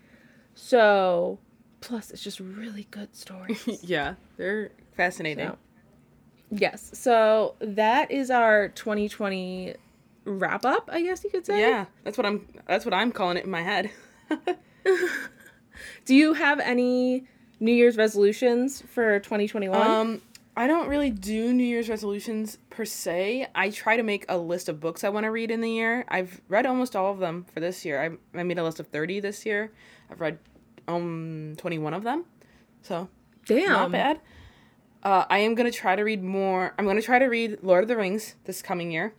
[0.54, 1.40] So,
[1.82, 3.68] plus, it's just really good stories.
[3.84, 5.48] yeah, they're fascinating.
[5.48, 5.58] So,
[6.52, 6.92] yes.
[6.94, 9.76] So that is our 2020
[10.26, 11.60] wrap up, I guess you could say.
[11.60, 12.48] Yeah, that's what I'm.
[12.68, 13.92] That's what I'm calling it in my head.
[16.06, 17.26] Do you have any
[17.60, 19.80] New Year's resolutions for 2021?
[19.80, 20.22] Um,
[20.56, 23.48] I don't really do New Year's resolutions per se.
[23.56, 26.06] I try to make a list of books I want to read in the year.
[26.08, 28.02] I've read almost all of them for this year.
[28.02, 29.72] I, I made a list of 30 this year.
[30.12, 30.38] I've read
[30.88, 32.26] um 21 of them.
[32.82, 33.10] So,
[33.46, 33.70] Damn.
[33.70, 34.20] not bad.
[35.02, 36.74] Uh, I am going to try to read more.
[36.78, 39.14] I'm going to try to read Lord of the Rings this coming year.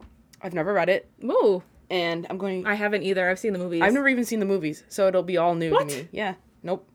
[0.44, 1.10] I've never read it.
[1.24, 2.66] Ooh, And I'm going.
[2.66, 3.28] I haven't either.
[3.28, 3.82] I've seen the movies.
[3.82, 5.88] I've never even seen the movies, so it'll be all new What?
[5.88, 6.08] to me.
[6.12, 6.34] Yeah.
[6.62, 6.88] Nope.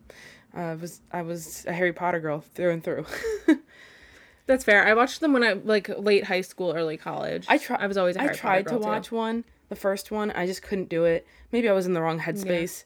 [0.56, 3.06] Uh, I was I was a Harry Potter girl through and through.
[4.48, 4.88] That's fair.
[4.88, 7.46] I watched them when I like late high school, early college.
[7.48, 7.78] I try.
[7.78, 8.16] I was always.
[8.16, 9.16] a I Harry tried Potter to watch too.
[9.16, 10.32] one, the first one.
[10.32, 11.28] I just couldn't do it.
[11.52, 12.84] Maybe I was in the wrong headspace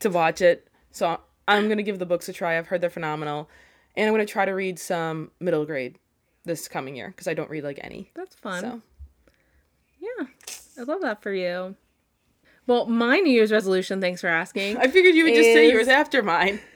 [0.00, 0.66] to watch it.
[0.90, 2.56] So I'm gonna give the books a try.
[2.56, 3.50] I've heard they're phenomenal,
[3.96, 5.98] and I'm gonna try to read some middle grade
[6.44, 8.10] this coming year because I don't read like any.
[8.14, 8.60] That's fun.
[8.62, 8.82] So
[10.00, 10.26] Yeah,
[10.78, 11.76] I love that for you.
[12.66, 14.00] Well, my New Year's resolution.
[14.00, 14.76] Thanks for asking.
[14.76, 16.60] I figured you would just say yours after mine.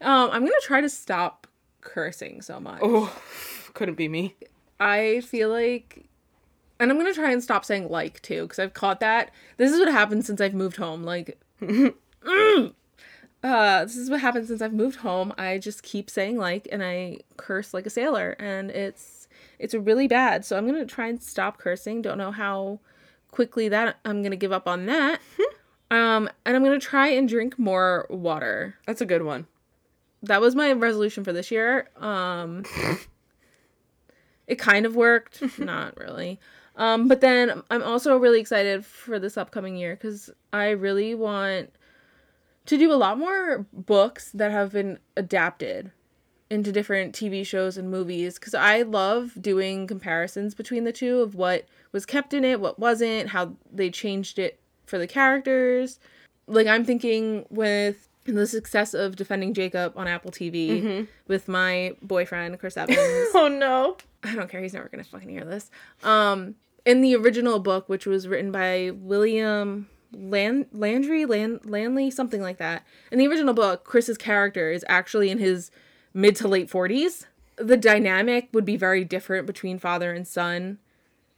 [0.00, 1.46] Um, I'm gonna try to stop
[1.80, 2.80] cursing so much.
[2.82, 3.14] Oh,
[3.74, 4.34] couldn't be me.
[4.80, 6.06] I feel like,
[6.78, 9.30] and I'm gonna try and stop saying like too, because I've caught that.
[9.56, 11.04] This is what happened since I've moved home.
[11.04, 12.74] Like, mm.
[13.42, 15.32] uh, this is what happened since I've moved home.
[15.38, 19.21] I just keep saying like, and I curse like a sailor, and it's
[19.62, 20.44] it's really bad.
[20.44, 22.02] So I'm gonna try and stop cursing.
[22.02, 22.80] Don't know how
[23.30, 25.20] quickly that I'm gonna give up on that.
[25.90, 29.46] um, and I'm gonna try and drink more water That's a good one.
[30.22, 31.88] that was my resolution for this year.
[31.96, 32.64] Um
[34.46, 36.40] it kind of worked, not really.
[36.76, 41.70] Um but then I'm also really excited for this upcoming year cuz I really want
[42.66, 45.90] to do a lot more books that have been adapted
[46.52, 51.34] into different TV shows and movies cuz I love doing comparisons between the two of
[51.34, 55.98] what was kept in it, what wasn't, how they changed it for the characters.
[56.46, 62.58] Like I'm thinking with the success of Defending Jacob on Apple TV with my boyfriend
[62.58, 62.98] Chris Evans.
[63.34, 63.96] Oh no.
[64.22, 64.60] I don't care.
[64.60, 65.70] He's never gonna fucking hear this.
[66.04, 66.54] Um,
[66.84, 72.58] in the original book, which was written by William Land Landry Land Landley, something like
[72.58, 72.84] that.
[73.10, 75.70] In the original book, Chris's character is actually in his
[76.14, 77.26] mid to late forties.
[77.56, 80.78] The dynamic would be very different between father and son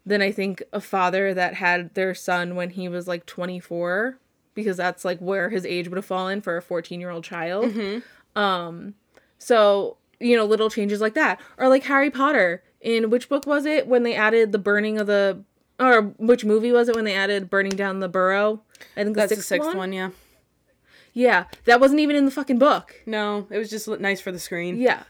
[0.06, 4.18] than I think a father that had their son when he was like twenty four,
[4.55, 7.74] because that's like where his age would have fallen for a fourteen year old child.
[8.36, 8.94] Um,
[9.38, 12.62] so you know, little changes like that, or like Harry Potter.
[12.80, 15.42] In which book was it when they added the burning of the,
[15.80, 18.60] or which movie was it when they added burning down the burrow?
[18.94, 19.76] I think the That's sixth, the sixth one?
[19.78, 20.10] one, yeah.
[21.15, 23.03] Yeah, that wasn't even in the fucking book.
[23.07, 24.78] No, it was just nice for the screen.
[24.78, 25.05] Yeah.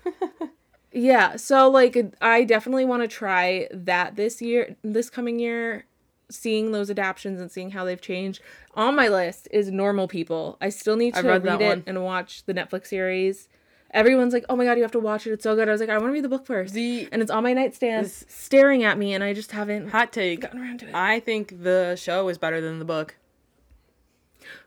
[0.93, 5.87] yeah, so like I definitely want to try that this year, this coming year,
[6.31, 8.43] seeing those adaptions and seeing how they've changed.
[8.75, 10.59] On my list is Normal People.
[10.61, 11.85] I still need to read read, that it one.
[11.87, 13.49] and watch the Netflix series
[13.95, 15.33] Everyone's like, "Oh my god, you have to watch it.
[15.33, 16.75] It's so good." I was like, "I want to read the book first.
[16.75, 20.41] The and it's on my nightstand, staring at me, and I just haven't hot take.
[20.41, 20.95] gotten around to it.
[20.95, 23.15] I think the show is better than the book.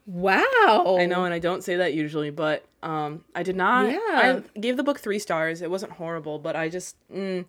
[0.06, 0.96] Wow.
[0.98, 3.90] I know, and I don't say that usually, but um, I did not.
[3.90, 3.98] Yeah.
[4.56, 5.62] I gave the book three stars.
[5.62, 7.44] It wasn't horrible, but I just, mm,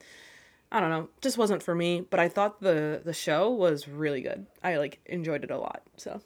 [0.72, 2.06] I don't know, just wasn't for me.
[2.10, 4.46] But I thought the the show was really good.
[4.64, 5.84] I like enjoyed it a lot.
[5.98, 6.22] So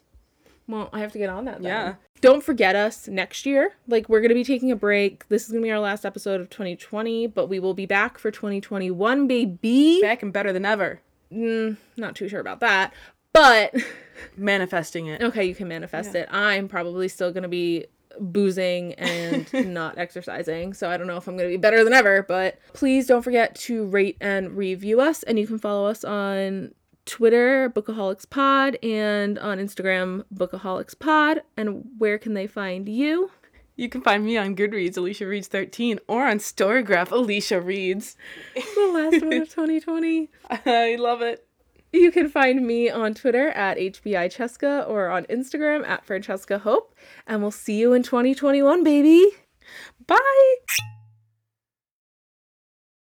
[0.68, 1.62] Well, I have to get on that.
[1.62, 1.64] Then.
[1.64, 1.94] Yeah.
[2.20, 3.72] Don't forget us next year.
[3.86, 5.28] Like we're gonna be taking a break.
[5.28, 8.30] This is gonna be our last episode of 2020, but we will be back for
[8.30, 10.00] 2021, baby.
[10.00, 11.00] back and better than ever.
[11.32, 12.94] Mm, not too sure about that,
[13.34, 13.74] but
[14.36, 15.22] Manifesting it.
[15.22, 16.28] okay, you can manifest it.
[16.32, 17.86] I'm probably still gonna be
[18.18, 22.22] boozing and not exercising, so I don't know if I'm gonna be better than ever.
[22.22, 26.72] But please don't forget to rate and review us, and you can follow us on
[27.06, 31.42] Twitter, Bookaholics Pod, and on Instagram, Bookaholics Pod.
[31.56, 33.30] And where can they find you?
[33.76, 38.16] You can find me on Goodreads, Alicia Reads 13, or on Storygraph, Alicia Reads.
[38.54, 40.30] The last one of 2020.
[40.48, 41.43] I love it.
[41.94, 46.92] You can find me on Twitter at HBI Cheska or on Instagram at Francesca Hope.
[47.24, 49.24] And we'll see you in 2021, baby.
[50.04, 50.56] Bye.